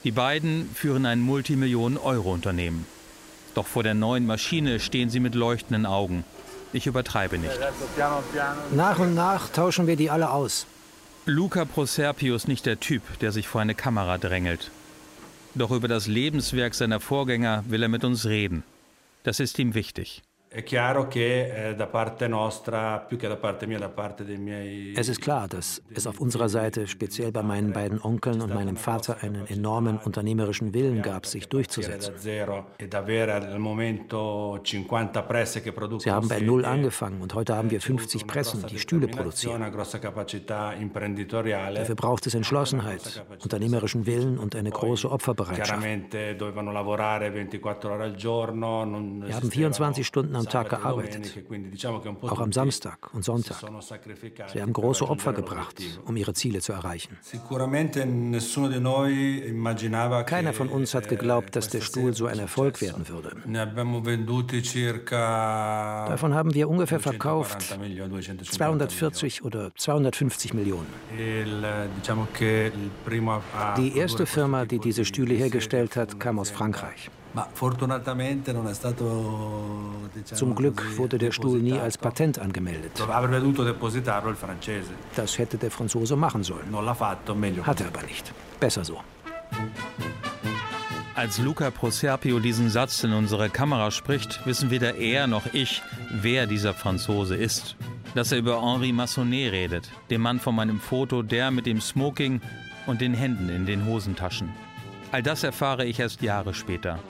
Die 0.05 0.13
beiden 0.13 0.71
führen 0.75 1.07
ein 1.07 1.21
Multimillionen-Euro-Unternehmen. 1.21 2.87
Doch 3.55 3.67
vor 3.67 3.83
der 3.83 3.95
neuen 3.95 4.27
Maschine 4.27 4.79
stehen 4.79 5.11
sie 5.11 5.21
mit 5.21 5.35
leuchtenden 5.35 5.87
Augen. 5.87 6.25
Ich 6.73 6.87
übertreibe 6.87 7.39
nicht. 7.39 7.59
Nach 8.73 8.99
und 8.99 9.15
nach 9.15 9.49
tauschen 9.51 9.87
wir 9.87 9.97
die 9.97 10.11
alle 10.11 10.31
aus. 10.31 10.67
Luca 11.29 11.67
Proserpio 11.67 12.35
ist 12.35 12.49
nicht 12.49 12.65
der 12.65 12.81
Typ, 12.81 13.03
der 13.19 13.33
sich 13.33 13.49
vor 13.49 13.61
eine 13.61 13.75
Kamera 13.75 14.17
drängelt. 14.17 14.71
Doch 15.55 15.71
über 15.71 15.87
das 15.87 16.07
Lebenswerk 16.07 16.75
seiner 16.75 17.01
Vorgänger 17.01 17.65
will 17.69 17.83
er 17.83 17.91
mit 17.91 18.03
uns 18.03 18.25
reden. 18.25 18.63
Das 19.25 19.39
ist 19.39 19.59
ihm 19.59 19.75
wichtig. 19.75 20.23
Es 24.97 25.09
ist 25.09 25.21
klar, 25.21 25.47
dass 25.47 25.83
es 25.95 26.07
auf 26.07 26.21
unserer 26.21 26.49
Seite, 26.49 26.87
speziell 26.87 27.33
bei 27.33 27.43
meinen 27.43 27.73
beiden 27.75 28.01
Onkeln 28.03 28.41
und 28.41 28.55
meinem 28.55 28.77
Vater, 28.77 29.19
einen 29.23 29.47
enormen 29.47 29.99
unternehmerischen 29.99 30.73
Willen 30.73 31.03
gab, 31.03 31.27
sich 31.27 31.49
durchzusetzen. 31.49 32.15
Sie 36.01 36.11
haben 36.11 36.29
bei 36.29 36.41
Null 36.41 36.65
angefangen 36.65 37.21
und 37.21 37.35
heute 37.35 37.55
haben 37.55 37.71
wir 37.71 37.81
50 37.83 38.27
Pressen, 38.27 38.65
die 38.71 38.79
Stühle 38.79 39.07
produzieren. 39.09 39.61
Dafür 41.75 41.95
braucht 41.95 42.27
es 42.27 42.35
Entschlossenheit, 42.35 43.23
unternehmerischen 43.43 44.07
Willen 44.07 44.39
und 44.39 44.57
eine 44.57 44.71
große 44.71 45.11
Opferbereitschaft. 45.11 45.83
Wir 49.27 49.35
haben 49.35 49.51
24 49.51 50.07
Stunden 50.07 50.38
am 50.39 50.49
Tag 50.49 50.71
gearbeitet, 50.71 51.45
auch 52.23 52.41
am 52.41 52.53
Samstag 52.53 53.13
und 53.15 53.25
Sonntag. 53.25 53.59
Sie 54.53 54.63
haben 54.63 54.73
große 54.73 55.09
Opfer 55.09 55.33
gebracht, 55.33 55.83
um 56.07 56.17
ihre 56.17 56.35
Ziele 56.35 56.61
zu 56.61 56.73
erreichen. 56.73 57.17
Keiner 60.27 60.53
von 60.53 60.69
uns 60.69 60.95
hat 60.95 61.09
geglaubt, 61.09 61.57
dass 61.57 61.69
der 61.69 61.81
Stuhl 61.81 62.15
so 62.15 62.27
ein 62.27 62.39
Erfolg 62.39 62.81
werden 62.81 63.09
würde. 63.09 63.37
Davon 66.09 66.35
haben 66.35 66.55
wir 66.55 66.69
ungefähr 66.69 67.01
verkauft 67.01 67.79
240 68.51 69.45
oder 69.45 69.73
250 69.75 70.55
Millionen. 70.55 70.87
Die 73.77 73.97
erste 73.97 74.27
Firma, 74.27 74.65
die 74.65 74.79
diese 74.79 75.05
Stühle 75.05 75.35
hergestellt 75.35 75.97
hat, 75.97 76.21
kam 76.21 76.39
aus 76.39 76.51
Frankreich. 76.51 77.11
Zum 80.35 80.55
Glück 80.55 80.99
wurde 80.99 81.19
der 81.19 81.31
Stuhl 81.31 81.61
nie 81.61 81.79
als 81.79 81.99
Patent 81.99 82.39
angemeldet. 82.39 82.93
Das 85.15 85.39
hätte 85.39 85.59
der 85.59 85.71
Franzose 85.71 86.17
machen 86.17 86.43
sollen. 86.43 86.75
Hat 87.65 87.81
er 87.81 87.87
aber 87.87 88.03
nicht. 88.03 88.33
Besser 88.61 88.85
so. 88.85 89.01
Als 91.15 91.39
Luca 91.39 91.71
Proserpio 91.73 92.39
diesen 92.39 92.71
Satz 92.71 93.03
in 93.03 93.13
unsere 93.13 93.51
Kamera 93.51 93.91
spricht, 93.91 94.47
wissen 94.47 94.71
weder 94.71 94.95
er 94.95 95.27
noch 95.27 95.53
ich, 95.53 95.83
wer 96.13 96.47
dieser 96.47 96.75
Franzose 96.75 97.35
ist. 97.35 97.77
Dass 98.15 98.31
er 98.31 98.39
über 98.39 98.63
Henri 98.63 98.93
Massonnet 98.93 99.53
redet, 99.53 99.91
dem 100.11 100.23
Mann 100.23 100.39
von 100.39 100.55
meinem 100.55 100.79
Foto, 100.81 101.23
der 101.23 101.51
mit 101.51 101.67
dem 101.67 101.81
Smoking 101.81 102.41
und 102.87 103.01
den 103.01 103.15
Händen 103.15 103.49
in 103.49 103.67
den 103.67 103.85
Hosentaschen. 103.85 104.51
All 105.11 105.23
das 105.23 105.43
erfahre 105.43 105.85
ich 105.87 105.99
erst 105.99 106.23
Jahre 106.23 106.55
später. 106.55 107.01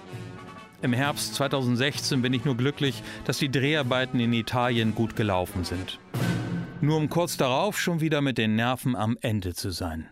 Im 0.80 0.92
Herbst 0.92 1.34
2016 1.34 2.22
bin 2.22 2.32
ich 2.32 2.44
nur 2.44 2.56
glücklich, 2.56 3.02
dass 3.24 3.38
die 3.38 3.50
Dreharbeiten 3.50 4.20
in 4.20 4.32
Italien 4.32 4.94
gut 4.94 5.16
gelaufen 5.16 5.64
sind. 5.64 5.98
Nur 6.80 6.96
um 6.96 7.08
kurz 7.08 7.36
darauf 7.36 7.80
schon 7.80 8.00
wieder 8.00 8.20
mit 8.20 8.38
den 8.38 8.54
Nerven 8.54 8.94
am 8.94 9.16
Ende 9.20 9.54
zu 9.54 9.70
sein. 9.70 10.08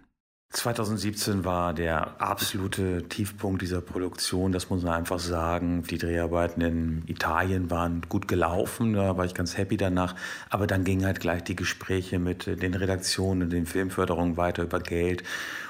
2017 0.51 1.45
war 1.45 1.73
der 1.73 2.21
absolute 2.21 3.07
Tiefpunkt 3.09 3.63
dieser 3.63 3.81
Produktion, 3.81 4.51
das 4.51 4.69
muss 4.69 4.83
man 4.83 4.95
einfach 4.95 5.21
sagen. 5.21 5.85
Die 5.85 5.99
Dreharbeiten 5.99 6.61
in 6.63 7.03
Italien 7.07 7.71
waren 7.71 8.03
gut 8.09 8.27
gelaufen, 8.27 8.95
da 8.95 9.17
war 9.17 9.25
ich 9.25 9.35
ganz 9.35 9.57
happy 9.57 9.77
danach. 9.77 10.17
Aber 10.51 10.67
dann 10.67 10.83
gingen 10.83 11.05
halt 11.05 11.21
gleich 11.21 11.45
die 11.45 11.57
Gespräche 11.57 12.19
mit 12.19 12.47
den 12.47 12.75
Redaktionen 12.75 13.43
und 13.43 13.51
den 13.51 13.67
Filmförderungen 13.67 14.37
weiter 14.37 14.65
über 14.65 14.81
Geld. 14.81 15.23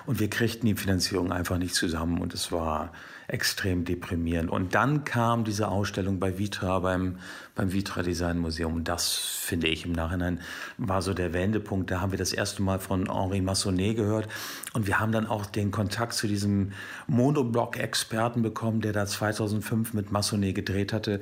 Und 0.06 0.20
wir 0.20 0.30
kriegten 0.30 0.66
die 0.66 0.74
Finanzierung 0.74 1.32
einfach 1.32 1.58
nicht 1.58 1.74
zusammen 1.74 2.18
und 2.18 2.32
es 2.32 2.50
war 2.50 2.92
extrem 3.28 3.84
deprimierend. 3.84 4.50
Und 4.50 4.74
dann 4.74 5.04
kam 5.04 5.44
diese 5.44 5.68
Ausstellung 5.68 6.20
bei 6.20 6.38
Vitra, 6.38 6.78
beim, 6.78 7.18
beim 7.54 7.72
Vitra 7.72 8.02
Design 8.02 8.38
Museum. 8.38 8.74
Und 8.74 8.88
das 8.88 9.14
finde 9.14 9.66
ich 9.66 9.84
im 9.84 9.92
Nachhinein 9.92 10.40
war 10.78 11.02
so 11.02 11.12
der 11.12 11.32
Wendepunkt. 11.32 11.90
Da 11.90 12.00
haben 12.00 12.12
wir 12.12 12.18
das 12.18 12.32
erste 12.32 12.62
Mal 12.62 12.78
von 12.78 13.10
Henri 13.10 13.40
Massonnet 13.40 13.96
gehört. 13.96 14.28
Und 14.74 14.86
wir 14.86 15.00
haben 15.00 15.12
dann 15.12 15.26
auch 15.26 15.46
den 15.46 15.70
Kontakt 15.70 16.12
zu 16.12 16.28
diesem 16.28 16.72
Monoblock-Experten 17.08 18.42
bekommen, 18.42 18.80
der 18.80 18.92
da 18.92 19.06
2005 19.06 19.94
mit 19.94 20.12
Massonnet 20.12 20.54
gedreht 20.54 20.92
hatte. 20.92 21.20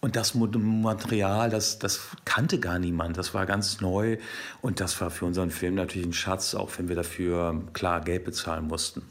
Und 0.00 0.16
das 0.16 0.34
Material, 0.34 1.48
das, 1.48 1.78
das 1.78 2.08
kannte 2.26 2.60
gar 2.60 2.78
niemand. 2.78 3.16
Das 3.16 3.32
war 3.32 3.46
ganz 3.46 3.80
neu. 3.80 4.18
Und 4.60 4.80
das 4.80 5.00
war 5.00 5.10
für 5.10 5.24
unseren 5.24 5.50
Film 5.50 5.76
natürlich 5.76 6.06
ein 6.06 6.12
Schatz, 6.12 6.54
auch 6.54 6.70
wenn 6.76 6.88
wir 6.88 6.96
dafür 6.96 7.62
klar 7.72 8.02
Geld 8.02 8.24
bezahlen 8.24 8.66
mussten. 8.66 9.02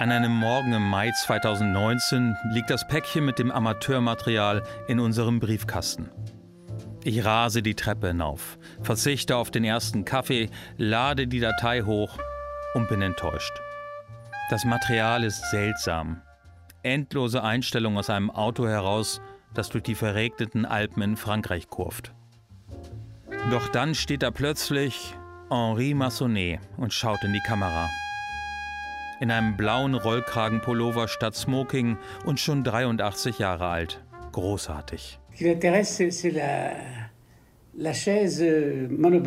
An 0.00 0.10
einem 0.10 0.34
Morgen 0.34 0.72
im 0.72 0.90
Mai 0.90 1.12
2019 1.12 2.36
liegt 2.50 2.68
das 2.68 2.84
Päckchen 2.88 3.24
mit 3.24 3.38
dem 3.38 3.52
Amateurmaterial 3.52 4.64
in 4.88 4.98
unserem 4.98 5.38
Briefkasten. 5.38 6.10
Ich 7.04 7.24
rase 7.24 7.62
die 7.62 7.76
Treppe 7.76 8.08
hinauf, 8.08 8.58
verzichte 8.82 9.36
auf 9.36 9.52
den 9.52 9.62
ersten 9.62 10.04
Kaffee, 10.04 10.50
lade 10.78 11.28
die 11.28 11.38
Datei 11.38 11.82
hoch 11.82 12.18
und 12.74 12.88
bin 12.88 13.02
enttäuscht. 13.02 13.52
Das 14.50 14.64
Material 14.64 15.22
ist 15.22 15.48
seltsam. 15.52 16.22
Endlose 16.82 17.44
Einstellungen 17.44 17.98
aus 17.98 18.10
einem 18.10 18.32
Auto 18.32 18.66
heraus, 18.66 19.20
das 19.54 19.68
durch 19.68 19.84
die 19.84 19.94
verregneten 19.94 20.66
Alpen 20.66 21.02
in 21.02 21.16
Frankreich 21.16 21.68
kurft. 21.68 22.12
Doch 23.52 23.68
dann 23.68 23.94
steht 23.94 24.24
da 24.24 24.32
plötzlich 24.32 25.14
Henri 25.50 25.94
Massonnet 25.94 26.58
und 26.78 26.92
schaut 26.92 27.22
in 27.22 27.32
die 27.32 27.42
Kamera 27.46 27.88
in 29.20 29.30
einem 29.30 29.56
blauen 29.56 29.94
Rollkragenpullover 29.94 31.08
statt 31.08 31.34
Smoking 31.34 31.96
und 32.24 32.40
schon 32.40 32.64
83 32.64 33.38
Jahre 33.38 33.68
alt. 33.68 34.02
Großartig. 34.32 35.18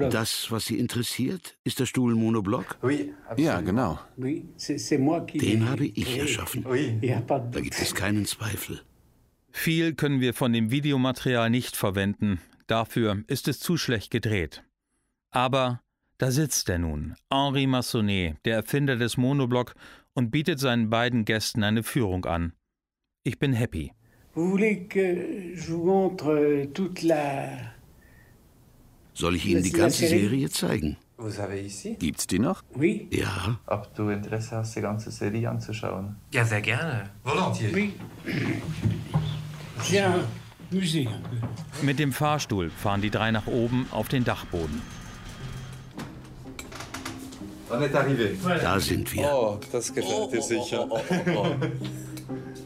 Das, 0.10 0.52
was 0.52 0.66
Sie 0.66 0.80
interessiert, 0.80 1.58
ist 1.64 1.80
der 1.80 1.86
Stuhl 1.86 2.16
Monoblock? 2.16 2.78
Ja, 3.36 3.62
genau. 3.62 4.00
Den 4.16 5.70
habe 5.70 5.86
ich 5.86 6.18
erschaffen. 6.18 6.64
Da 6.64 7.60
gibt 7.60 7.80
es 7.80 7.94
keinen 7.94 8.26
Zweifel. 8.26 8.82
Viel 9.52 9.96
können 9.96 10.22
wir 10.22 10.34
von 10.34 10.54
dem 10.54 10.72
Videomaterial 10.72 11.50
nicht 11.50 11.76
verwenden. 11.76 12.40
Dafür 12.68 13.24
ist 13.28 13.48
es 13.48 13.60
zu 13.60 13.76
schlecht 13.78 14.12
gedreht. 14.12 14.64
Aber 15.32 15.82
da 16.18 16.32
sitzt 16.32 16.70
er 16.70 16.80
nun, 16.80 17.16
Henri 17.32 17.68
Massonnet, 17.68 18.38
der 18.46 18.56
Erfinder 18.56 18.96
des 18.96 19.18
Monoblock, 19.18 19.76
und 20.14 20.32
bietet 20.32 20.60
seinen 20.60 20.90
beiden 20.90 21.26
Gästen 21.26 21.64
eine 21.64 21.84
Führung 21.84 22.26
an. 22.26 22.54
Ich 23.24 23.38
bin 23.38 23.54
happy. 23.54 23.92
Soll 29.14 29.36
ich 29.36 29.46
Ihnen 29.46 29.64
die 29.64 29.72
ganze 29.72 30.08
Serie 30.08 30.50
zeigen? 30.50 30.98
Gibt's 32.00 32.28
die 32.28 32.40
noch? 32.40 32.64
Ja. 33.12 33.60
Ob 33.66 33.94
du 33.96 34.10
Interesse 34.10 34.58
hast, 34.58 34.76
die 34.76 34.82
ganze 34.82 35.10
Serie 35.12 35.50
anzuschauen? 35.50 36.16
Ja, 36.32 36.46
sehr 36.46 36.62
gerne. 36.62 37.10
Volontiers. 37.24 37.74
Oui. 37.74 37.94
Mit 41.82 42.00
dem 42.00 42.12
Fahrstuhl 42.12 42.70
fahren 42.70 43.02
die 43.02 43.10
drei 43.10 43.32
nach 43.32 43.48
oben 43.48 43.88
auf 43.92 44.08
den 44.08 44.24
Dachboden. 44.24 44.82
Da 47.70 48.80
sind 48.80 49.14
wir. 49.14 49.30
Oh, 49.34 49.60
das 49.72 49.94
gefällt 49.94 50.32
dir 50.32 50.42
sicher. 50.42 50.88
Oh, 50.90 51.00
oh, 51.10 51.32
oh, 51.36 51.46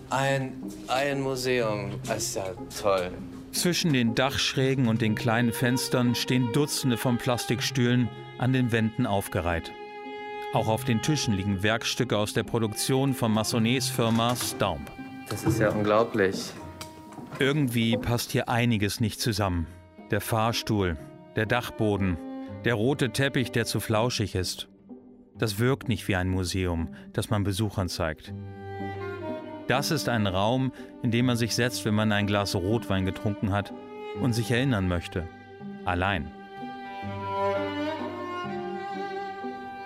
ein, 0.09 0.53
ein 0.87 1.21
Museum, 1.21 1.91
das 2.05 2.17
ist 2.17 2.35
ja 2.35 2.45
toll. 2.81 3.11
Zwischen 3.51 3.93
den 3.93 4.15
Dachschrägen 4.15 4.87
und 4.87 5.01
den 5.01 5.15
kleinen 5.15 5.51
Fenstern 5.51 6.15
stehen 6.15 6.51
Dutzende 6.53 6.97
von 6.97 7.17
Plastikstühlen 7.17 8.09
an 8.37 8.53
den 8.53 8.71
Wänden 8.71 9.05
aufgereiht. 9.05 9.71
Auch 10.53 10.67
auf 10.67 10.83
den 10.83 11.01
Tischen 11.01 11.33
liegen 11.35 11.63
Werkstücke 11.63 12.17
aus 12.17 12.33
der 12.33 12.43
Produktion 12.43 13.13
von 13.13 13.31
Massonets 13.31 13.87
Firma 13.87 14.35
Staub. 14.35 14.79
Das 15.29 15.43
ist 15.43 15.59
ja 15.59 15.69
unglaublich. 15.69 16.51
Irgendwie 17.39 17.97
passt 17.97 18.31
hier 18.31 18.49
einiges 18.49 18.99
nicht 18.99 19.21
zusammen. 19.21 19.67
Der 20.11 20.21
Fahrstuhl, 20.21 20.97
der 21.35 21.45
Dachboden, 21.45 22.17
der 22.65 22.73
rote 22.73 23.11
Teppich, 23.11 23.51
der 23.51 23.65
zu 23.65 23.79
flauschig 23.79 24.35
ist. 24.35 24.67
Das 25.37 25.59
wirkt 25.59 25.87
nicht 25.87 26.07
wie 26.07 26.15
ein 26.15 26.29
Museum, 26.29 26.89
das 27.13 27.29
man 27.29 27.43
Besuchern 27.43 27.89
zeigt. 27.89 28.33
Das 29.67 29.91
ist 29.91 30.09
ein 30.09 30.27
Raum, 30.27 30.71
in 31.01 31.11
dem 31.11 31.27
man 31.27 31.37
sich 31.37 31.55
setzt, 31.55 31.85
wenn 31.85 31.95
man 31.95 32.11
ein 32.11 32.27
Glas 32.27 32.55
Rotwein 32.55 33.05
getrunken 33.05 33.51
hat 33.51 33.73
und 34.21 34.33
sich 34.33 34.51
erinnern 34.51 34.87
möchte. 34.87 35.27
Allein. 35.85 36.31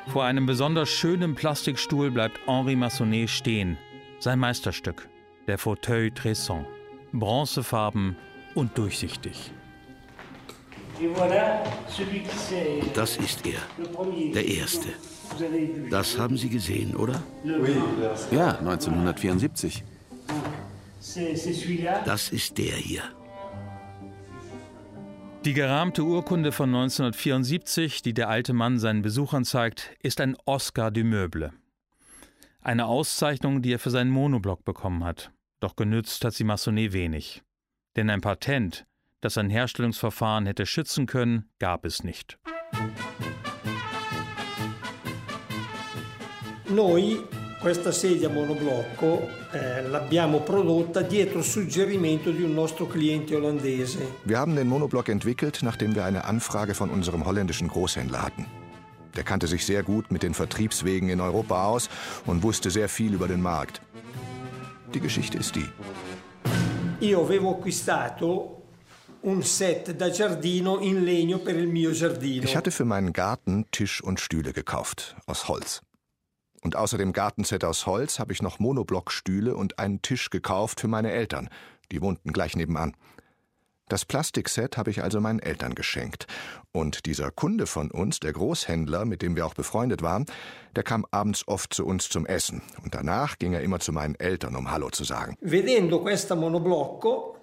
Vor 0.08 0.23
einem 0.23 0.45
besonders 0.45 0.89
schönen 0.89 1.36
Plastikstuhl 1.36 2.10
bleibt 2.10 2.39
Henri 2.47 2.75
Massonnet 2.75 3.29
stehen. 3.29 3.77
Sein 4.19 4.39
Meisterstück, 4.39 5.10
der 5.47 5.58
Fauteuil 5.58 6.12
Tresson. 6.12 6.65
Bronzefarben 7.12 8.15
und 8.55 8.77
durchsichtig. 8.77 9.51
Das 12.93 13.17
ist 13.17 13.45
er, 13.45 13.60
der 14.34 14.47
Erste. 14.47 14.89
Das 15.90 16.18
haben 16.18 16.38
Sie 16.38 16.50
gesehen, 16.50 16.96
oder? 16.96 17.22
Ja, 18.32 18.58
1974. 18.60 19.84
Das 22.06 22.30
ist 22.30 22.58
der 22.58 22.74
hier. 22.76 23.04
Die 25.46 25.54
gerahmte 25.54 26.04
Urkunde 26.04 26.52
von 26.52 26.70
1974, 26.70 28.02
die 28.02 28.16
der 28.16 28.30
alte 28.30 28.54
Mann 28.54 28.80
seinen 28.80 29.04
Besuchern 29.04 29.46
zeigt, 29.46 29.96
ist 30.02 30.20
ein 30.20 30.36
Oscar 30.46 30.90
du 30.90 31.04
Meuble. 31.04 31.54
Eine 32.62 32.88
Auszeichnung, 32.88 33.62
die 33.62 33.74
er 33.74 33.80
für 33.80 33.92
seinen 33.92 34.10
Monoblock 34.10 34.66
bekommen 34.66 35.04
hat. 35.04 35.30
Doch 35.60 35.76
genützt 35.76 36.26
hat 36.26 36.34
sie 36.34 36.44
Massonnet 36.44 36.94
wenig. 36.94 37.44
Denn 37.96 38.10
ein 38.10 38.22
Patent, 38.22 38.88
das 39.22 39.36
sein 39.36 39.52
Herstellungsverfahren 39.52 40.48
hätte 40.48 40.66
schützen 40.66 41.06
können, 41.06 41.48
gab 41.60 41.86
es 41.86 42.04
nicht. 42.04 42.40
Noi 46.76 47.26
questa 47.62 47.94
sedia 47.94 48.28
monoblocco 48.28 49.30
eh, 49.54 49.82
l'abbiamo 49.88 50.42
prodotta 50.42 51.02
dietro 51.02 51.42
suggerimento 51.42 52.32
di 52.32 52.44
un 52.44 52.54
nostro 52.54 52.86
cliente 52.86 53.34
olandese. 53.34 54.00
Wir 54.26 54.38
haben 54.38 54.56
den 54.56 54.68
Monoblock 54.68 55.08
entwickelt, 55.08 55.60
nachdem 55.62 55.96
wir 55.96 56.04
eine 56.04 56.26
Anfrage 56.26 56.74
von 56.74 56.90
unserem 56.90 57.26
holländischen 57.26 57.70
Großhändler 57.70 58.22
hatten. 58.22 58.46
Der 59.16 59.24
kannte 59.24 59.48
sich 59.48 59.66
sehr 59.66 59.84
gut 59.84 60.12
mit 60.12 60.22
den 60.22 60.34
Vertriebswegen 60.34 61.08
in 61.08 61.22
Europa 61.22 61.66
aus 61.66 61.88
und 62.26 62.44
wusste 62.44 62.70
sehr 62.70 62.90
viel 62.90 63.14
über 63.14 63.30
den 63.30 63.42
Markt. 63.42 63.80
Die 64.94 65.00
Geschichte 65.00 65.38
ist 65.38 65.56
die. 65.56 65.70
Io 67.00 67.24
avevo 67.24 67.52
acquistato 67.52 68.64
un 69.22 69.42
set 69.44 69.96
da 69.96 70.10
giardino 70.10 70.80
in 70.80 71.06
legno 71.06 71.40
per 71.40 71.56
il 71.56 71.68
mio 71.68 71.92
giardino. 71.92 72.44
Ich 72.44 72.58
hatte 72.58 72.72
für 72.72 72.84
meinen 72.84 73.14
Garten 73.14 73.66
Tisch 73.72 74.04
und 74.04 74.20
Stühle 74.20 74.52
gekauft, 74.52 75.16
aus 75.26 75.48
Holz. 75.48 75.85
Und 76.62 76.76
außer 76.76 76.98
dem 76.98 77.13
Gartenset 77.13 77.63
aus 77.63 77.86
Holz 77.86 78.20
habe 78.20 78.34
ich 78.34 78.41
noch 78.41 78.60
Monoblockstühle 78.60 79.56
und 79.56 79.80
einen 79.80 80.02
Tisch 80.02 80.30
gekauft 80.30 80.80
für 80.80 80.88
meine 80.88 81.12
Eltern. 81.12 81.50
Die 81.91 82.02
wohnten 82.02 82.34
gleich 82.34 82.56
nebenan. 82.56 82.96
Das 83.88 84.04
Plastikset 84.04 84.78
habe 84.78 84.89
ich 84.89 85.04
also 85.04 85.22
meinen 85.22 85.38
Eltern 85.38 85.76
geschenkt. 85.76 86.26
Und 86.72 87.06
dieser 87.06 87.30
Kunde 87.30 87.68
von 87.68 87.91
uns, 87.91 88.20
der 88.20 88.34
Großhändler, 88.34 89.06
mit 89.06 89.22
dem 89.22 89.36
wir 89.36 89.46
auch 89.46 89.54
befreundet 89.54 90.02
waren, 90.02 90.26
der 90.76 90.82
kam 90.82 91.06
abends 91.12 91.48
oft 91.48 91.72
zu 91.72 91.86
uns 91.86 92.10
zum 92.10 92.26
Essen. 92.26 92.63
Und 92.84 92.96
danach 92.96 93.38
ging 93.38 93.54
er 93.54 93.62
immer 93.62 93.80
zu 93.80 93.91
meinen 93.91 94.15
Eltern, 94.15 94.56
um 94.56 94.72
Hallo 94.72 94.89
zu 94.89 95.04
sagen. 95.04 95.38
Vedendo 95.39 96.02
questa 96.02 96.36
monoblocco 96.36 97.35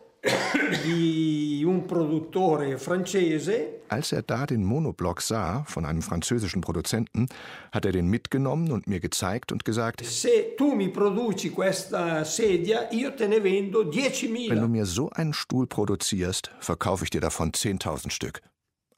di 0.85 1.65
un 1.65 1.85
produttore 1.85 2.79
francese. 2.79 3.81
Als 3.89 4.13
er 4.13 4.23
da 4.23 4.47
den 4.47 4.65
Monoblock 4.65 5.21
sah 5.21 5.65
von 5.67 5.85
einem 5.85 6.03
französischen 6.03 6.61
Produzenten, 6.61 7.29
hat 7.73 7.85
er 7.85 7.93
den 7.93 8.09
mitgenommen 8.09 8.71
und 8.71 8.87
mir 8.87 9.01
gezeigt 9.01 9.53
und 9.53 9.65
gesagt: 9.65 10.05
Se 10.05 10.55
tu 10.57 10.75
mi 10.75 10.89
produci 10.89 11.51
questa 11.51 12.25
sedia, 12.25 12.91
io 12.93 13.11
te 13.11 13.29
ne 13.29 13.43
vendo 13.43 13.81
10.000. 13.81 14.51
Wenn 14.51 14.61
du 14.61 14.69
mir 14.69 14.87
so 14.87 15.11
einen 15.11 15.35
Stuhl 15.35 15.67
produzierst, 15.67 16.51
verkaufe 16.61 17.05
ich 17.05 17.11
dir 17.11 17.21
davon 17.21 17.53
10.000 17.53 18.11
Stück. 18.11 18.41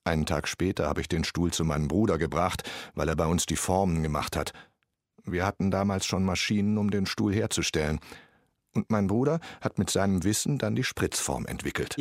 Einen 0.05 0.27
Tag 0.27 0.49
später 0.49 0.87
habe 0.87 1.01
ich 1.01 1.09
den 1.09 1.25
Stuhl 1.25 1.51
zu 1.51 1.65
meinem 1.65 1.89
Bruder 1.89 2.19
gebracht, 2.19 2.63
weil 2.95 3.09
er 3.09 3.17
bei 3.17 3.27
uns 3.27 3.47
die 3.47 3.57
Formen 3.57 4.03
gemacht 4.03 4.37
hat. 4.37 4.53
Wir 5.25 5.47
hatten 5.47 5.71
damals 5.71 6.05
schon 6.05 6.23
Maschinen, 6.23 6.77
um 6.77 6.91
den 6.91 7.07
Stuhl 7.07 7.35
herzustellen. 7.35 7.99
Und 8.75 8.91
mein 8.91 9.07
Bruder 9.07 9.39
hat 9.61 9.79
mit 9.79 9.89
seinem 9.89 10.25
Wissen 10.25 10.59
dann 10.59 10.75
die 10.75 10.83
Spritzform 10.83 11.47
entwickelt. 11.47 11.97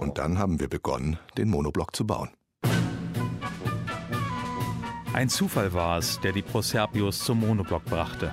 Und 0.00 0.18
dann 0.18 0.38
haben 0.38 0.60
wir 0.60 0.68
begonnen, 0.68 1.18
den 1.36 1.48
Monoblock 1.48 1.96
zu 1.96 2.06
bauen. 2.06 2.28
Ein 5.14 5.30
Zufall 5.30 5.72
war 5.72 5.98
es, 5.98 6.20
der 6.20 6.32
die 6.32 6.42
Proserpios 6.42 7.20
zum 7.20 7.40
Monoblock 7.40 7.84
brachte. 7.86 8.32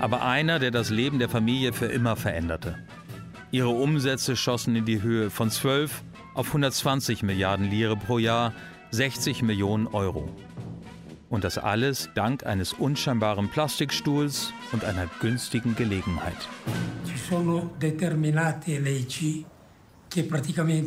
Aber 0.00 0.22
einer, 0.24 0.58
der 0.58 0.70
das 0.70 0.90
Leben 0.90 1.18
der 1.18 1.28
Familie 1.28 1.72
für 1.72 1.86
immer 1.86 2.16
veränderte. 2.16 2.76
Ihre 3.52 3.68
Umsätze 3.68 4.36
schossen 4.36 4.76
in 4.76 4.84
die 4.84 5.02
Höhe 5.02 5.30
von 5.30 5.50
12 5.50 6.02
auf 6.34 6.48
120 6.48 7.22
Milliarden 7.22 7.70
Lire 7.70 7.96
pro 7.96 8.18
Jahr, 8.18 8.52
60 8.90 9.42
Millionen 9.42 9.86
Euro. 9.86 10.28
Und 11.30 11.44
das 11.44 11.58
alles 11.58 12.10
dank 12.16 12.44
eines 12.44 12.72
unscheinbaren 12.72 13.48
Plastikstuhls 13.48 14.52
und 14.72 14.84
einer 14.84 15.08
günstigen 15.20 15.76
Gelegenheit. 15.76 16.48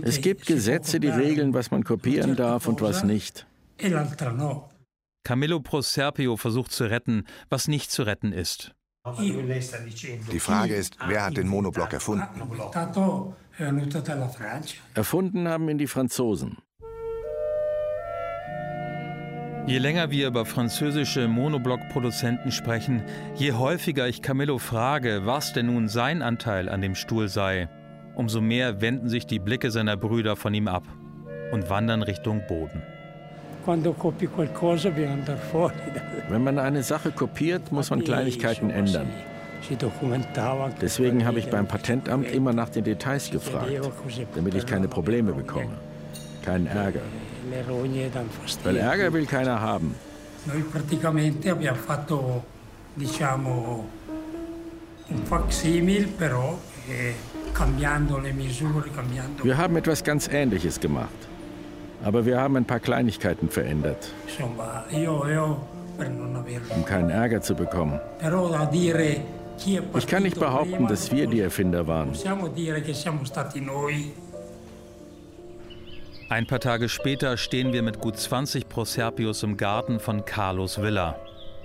Es 0.03 0.21
gibt 0.21 0.45
Gesetze, 0.45 0.99
die 0.99 1.07
regeln, 1.07 1.53
was 1.53 1.71
man 1.71 1.85
kopieren 1.85 2.35
darf 2.35 2.67
und 2.67 2.81
was 2.81 3.05
nicht. 3.05 3.47
Camillo 5.23 5.61
Proserpio 5.61 6.35
versucht 6.35 6.73
zu 6.73 6.83
retten, 6.83 7.23
was 7.49 7.69
nicht 7.69 7.89
zu 7.89 8.03
retten 8.03 8.33
ist. 8.33 8.75
Die 10.31 10.39
Frage 10.39 10.75
ist, 10.75 10.97
wer 11.07 11.25
hat 11.25 11.37
den 11.37 11.47
Monoblock 11.47 11.93
erfunden? 11.93 12.27
Erfunden 14.93 15.47
haben 15.47 15.69
ihn 15.69 15.77
die 15.77 15.87
Franzosen. 15.87 16.57
Je 19.65 19.77
länger 19.77 20.11
wir 20.11 20.27
über 20.27 20.45
französische 20.45 21.29
Monoblock-Produzenten 21.29 22.51
sprechen, 22.51 23.01
je 23.35 23.53
häufiger 23.53 24.09
ich 24.09 24.21
Camillo 24.21 24.57
frage, 24.57 25.21
was 25.23 25.53
denn 25.53 25.67
nun 25.67 25.87
sein 25.87 26.21
Anteil 26.21 26.67
an 26.67 26.81
dem 26.81 26.95
Stuhl 26.95 27.29
sei, 27.29 27.69
umso 28.13 28.41
mehr 28.41 28.81
wenden 28.81 29.07
sich 29.07 29.25
die 29.25 29.39
Blicke 29.39 29.71
seiner 29.71 29.95
Brüder 29.95 30.35
von 30.35 30.53
ihm 30.53 30.67
ab 30.67 30.83
und 31.53 31.69
wandern 31.69 32.03
Richtung 32.03 32.41
Boden. 32.45 32.81
Wenn 33.65 33.83
man 36.43 36.59
eine 36.59 36.83
Sache 36.83 37.11
kopiert, 37.11 37.71
muss 37.71 37.89
man 37.89 38.03
Kleinigkeiten 38.03 38.69
ändern. 38.69 39.07
Deswegen 40.81 41.25
habe 41.25 41.39
ich 41.39 41.49
beim 41.49 41.67
Patentamt 41.67 42.29
immer 42.29 42.51
nach 42.51 42.67
den 42.67 42.83
Details 42.83 43.31
gefragt, 43.31 43.71
damit 44.35 44.55
ich 44.55 44.65
keine 44.65 44.89
Probleme 44.89 45.31
bekomme, 45.31 45.77
keinen 46.43 46.67
Ärger. 46.67 46.99
Weil 48.63 48.77
Ärger 48.77 49.13
will 49.13 49.25
keiner 49.25 49.59
haben. 49.61 49.95
Eh. 56.89 57.13
Wir 59.43 59.57
haben 59.57 59.75
etwas 59.75 60.03
ganz 60.03 60.27
Ähnliches 60.27 60.79
gemacht. 60.79 61.09
Aber 62.03 62.25
wir 62.25 62.39
haben 62.39 62.57
ein 62.57 62.65
paar 62.65 62.79
Kleinigkeiten 62.79 63.49
verändert. 63.49 64.11
Um 66.75 66.85
keinen 66.85 67.09
Ärger 67.09 67.41
zu 67.41 67.55
bekommen. 67.55 67.99
Ich 69.95 70.07
kann 70.07 70.23
nicht 70.23 70.39
behaupten, 70.39 70.87
dass 70.87 71.11
wir 71.11 71.27
die 71.27 71.39
Erfinder 71.39 71.87
waren. 71.87 72.11
Ein 76.33 76.47
paar 76.47 76.59
Tage 76.59 76.89
später 76.89 77.37
stehen 77.37 77.73
wir 77.73 77.83
mit 77.83 77.99
gut 77.99 78.17
20 78.17 78.67
Proserpios 78.67 79.43
im 79.43 79.55
Garten 79.55 79.99
von 79.99 80.25
Carlos 80.25 80.81
Villa, 80.81 81.19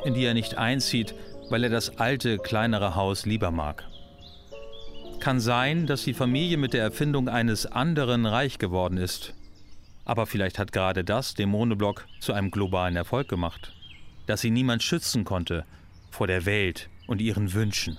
in 0.04 0.12
die 0.12 0.24
er 0.24 0.34
nicht 0.34 0.58
einzieht, 0.58 1.14
weil 1.48 1.64
er 1.64 1.70
das 1.70 1.96
alte, 1.96 2.36
kleinere 2.36 2.94
Haus 2.94 3.24
lieber 3.24 3.50
mag. 3.50 3.88
Kann 5.20 5.40
sein, 5.40 5.86
dass 5.86 6.04
die 6.04 6.12
Familie 6.12 6.58
mit 6.58 6.74
der 6.74 6.82
Erfindung 6.82 7.30
eines 7.30 7.64
anderen 7.64 8.26
reich 8.26 8.58
geworden 8.58 8.98
ist. 8.98 9.32
Aber 10.04 10.26
vielleicht 10.26 10.58
hat 10.58 10.70
gerade 10.70 11.02
das 11.02 11.34
den 11.34 11.48
Monoblock 11.48 12.06
zu 12.20 12.34
einem 12.34 12.50
globalen 12.50 12.96
Erfolg 12.96 13.26
gemacht. 13.26 13.72
Dass 14.26 14.42
sie 14.42 14.50
niemand 14.50 14.82
schützen 14.82 15.24
konnte 15.24 15.64
vor 16.10 16.26
der 16.26 16.44
Welt 16.44 16.90
und 17.06 17.22
ihren 17.22 17.54
Wünschen. 17.54 17.96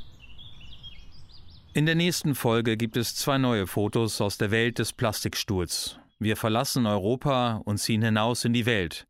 In 1.73 1.87
der 1.87 1.95
nächsten 1.95 2.35
Folge 2.35 2.77
gibt 2.77 2.95
es 2.95 3.15
zwei 3.15 3.39
neue 3.39 3.65
Fotos 3.65 4.21
aus 4.21 4.37
der 4.37 4.51
Welt 4.51 4.77
des 4.77 4.93
Plastikstuhls 4.93 5.98
wir 6.19 6.35
verlassen 6.35 6.85
Europa 6.85 7.61
und 7.65 7.77
ziehen 7.77 8.01
hinaus 8.01 8.45
in 8.45 8.53
die 8.53 8.65
Welt. 8.65 9.07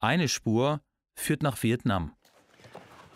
Eine 0.00 0.28
Spur 0.28 0.80
führt 1.14 1.42
nach 1.42 1.62
Vietnam. 1.62 2.12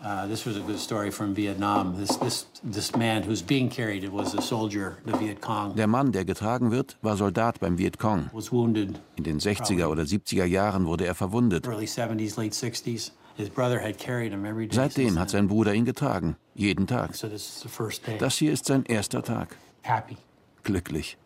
Uh, 0.03 0.27
this 0.27 0.45
was 0.45 0.57
a 0.57 0.59
good 0.59 0.77
story 0.77 1.09
from 1.09 1.33
Vietnam. 1.33 1.95
This, 1.97 2.17
this, 2.17 2.45
this 2.61 2.93
man 2.93 3.23
who's 3.23 3.41
being 3.41 3.69
carried 3.69 4.03
was 4.11 4.35
a 4.35 4.41
soldier, 4.41 4.97
the 5.05 5.13
Viet 5.13 5.39
Cong. 5.39 5.75
Der 5.77 5.87
Mann, 5.87 6.11
der 6.11 6.25
getragen 6.25 6.71
wird, 6.71 6.97
war 7.01 7.15
Soldat 7.15 7.61
beim 7.61 7.77
Viet 7.77 7.97
Cong. 7.99 8.29
Was 8.33 8.51
wounded. 8.51 8.99
In 9.15 9.23
den 9.23 9.39
60er 9.39 9.87
oder 9.87 10.03
70er 10.03 10.43
Jahren 10.43 10.85
wurde 10.87 11.05
er 11.05 11.15
verwundet. 11.15 11.65
Early 11.65 11.85
70s, 11.85 12.37
late 12.37 12.53
60s. 12.53 13.11
His 13.37 13.49
brother 13.49 13.79
had 13.79 13.97
carried 13.97 14.33
him 14.33 14.43
every 14.45 14.67
day 14.67 14.75
Seitdem 14.75 15.17
hat 15.17 15.29
sein 15.29 15.47
Bruder 15.47 15.73
ihn 15.73 15.85
getragen, 15.85 16.35
jeden 16.53 16.85
Tag. 16.85 17.15
So 17.15 17.29
this 17.29 17.47
is 17.47 17.61
the 17.61 17.69
first 17.69 18.05
day. 18.05 18.17
Das 18.17 18.35
hier 18.35 18.51
ist 18.51 18.65
sein 18.65 18.83
erster 18.83 19.23
Tag. 19.23 19.55
Happy. 19.83 20.17
Glücklich. 20.63 21.17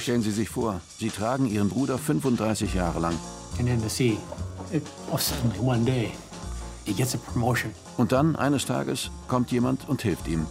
Stellen 0.00 0.22
Sie 0.22 0.32
sich 0.32 0.48
vor, 0.48 0.80
Sie 0.98 1.08
tragen 1.08 1.46
Ihren 1.46 1.68
Bruder 1.68 1.98
35 1.98 2.74
Jahre 2.74 2.98
lang. 2.98 3.14
Und 7.96 8.10
dann, 8.10 8.34
eines 8.34 8.66
Tages, 8.66 9.10
kommt 9.28 9.52
jemand 9.52 9.88
und 9.88 10.02
hilft 10.02 10.26
ihm. 10.26 10.46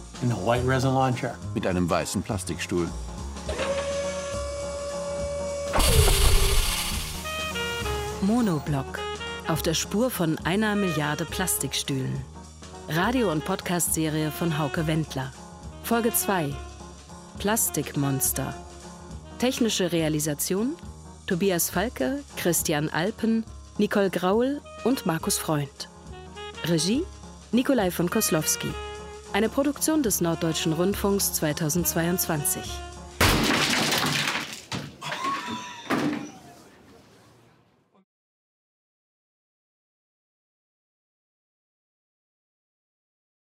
Mit 1.54 1.66
einem 1.66 1.90
weißen 1.90 2.22
Plastikstuhl. 2.22 2.88
Monoblock. 8.22 8.98
Auf 9.46 9.60
der 9.60 9.74
Spur 9.74 10.10
von 10.10 10.38
einer 10.44 10.74
Milliarde 10.74 11.26
Plastikstühlen. 11.26 12.24
Radio- 12.88 13.30
und 13.30 13.44
Podcast-Serie 13.44 14.30
von 14.30 14.58
Hauke 14.58 14.86
Wendler. 14.86 15.32
Folge 15.82 16.14
2. 16.14 16.54
Plastikmonster. 17.40 18.52
Technische 19.38 19.92
Realisation 19.92 20.76
Tobias 21.26 21.70
Falke, 21.70 22.22
Christian 22.36 22.90
Alpen, 22.90 23.46
Nicole 23.78 24.10
Graul 24.10 24.60
und 24.84 25.06
Markus 25.06 25.38
Freund. 25.38 25.88
Regie 26.66 27.02
Nikolai 27.50 27.90
von 27.90 28.10
Koslowski. 28.10 28.68
Eine 29.32 29.48
Produktion 29.48 30.02
des 30.02 30.20
Norddeutschen 30.20 30.74
Rundfunks 30.74 31.32
2022. 31.32 32.62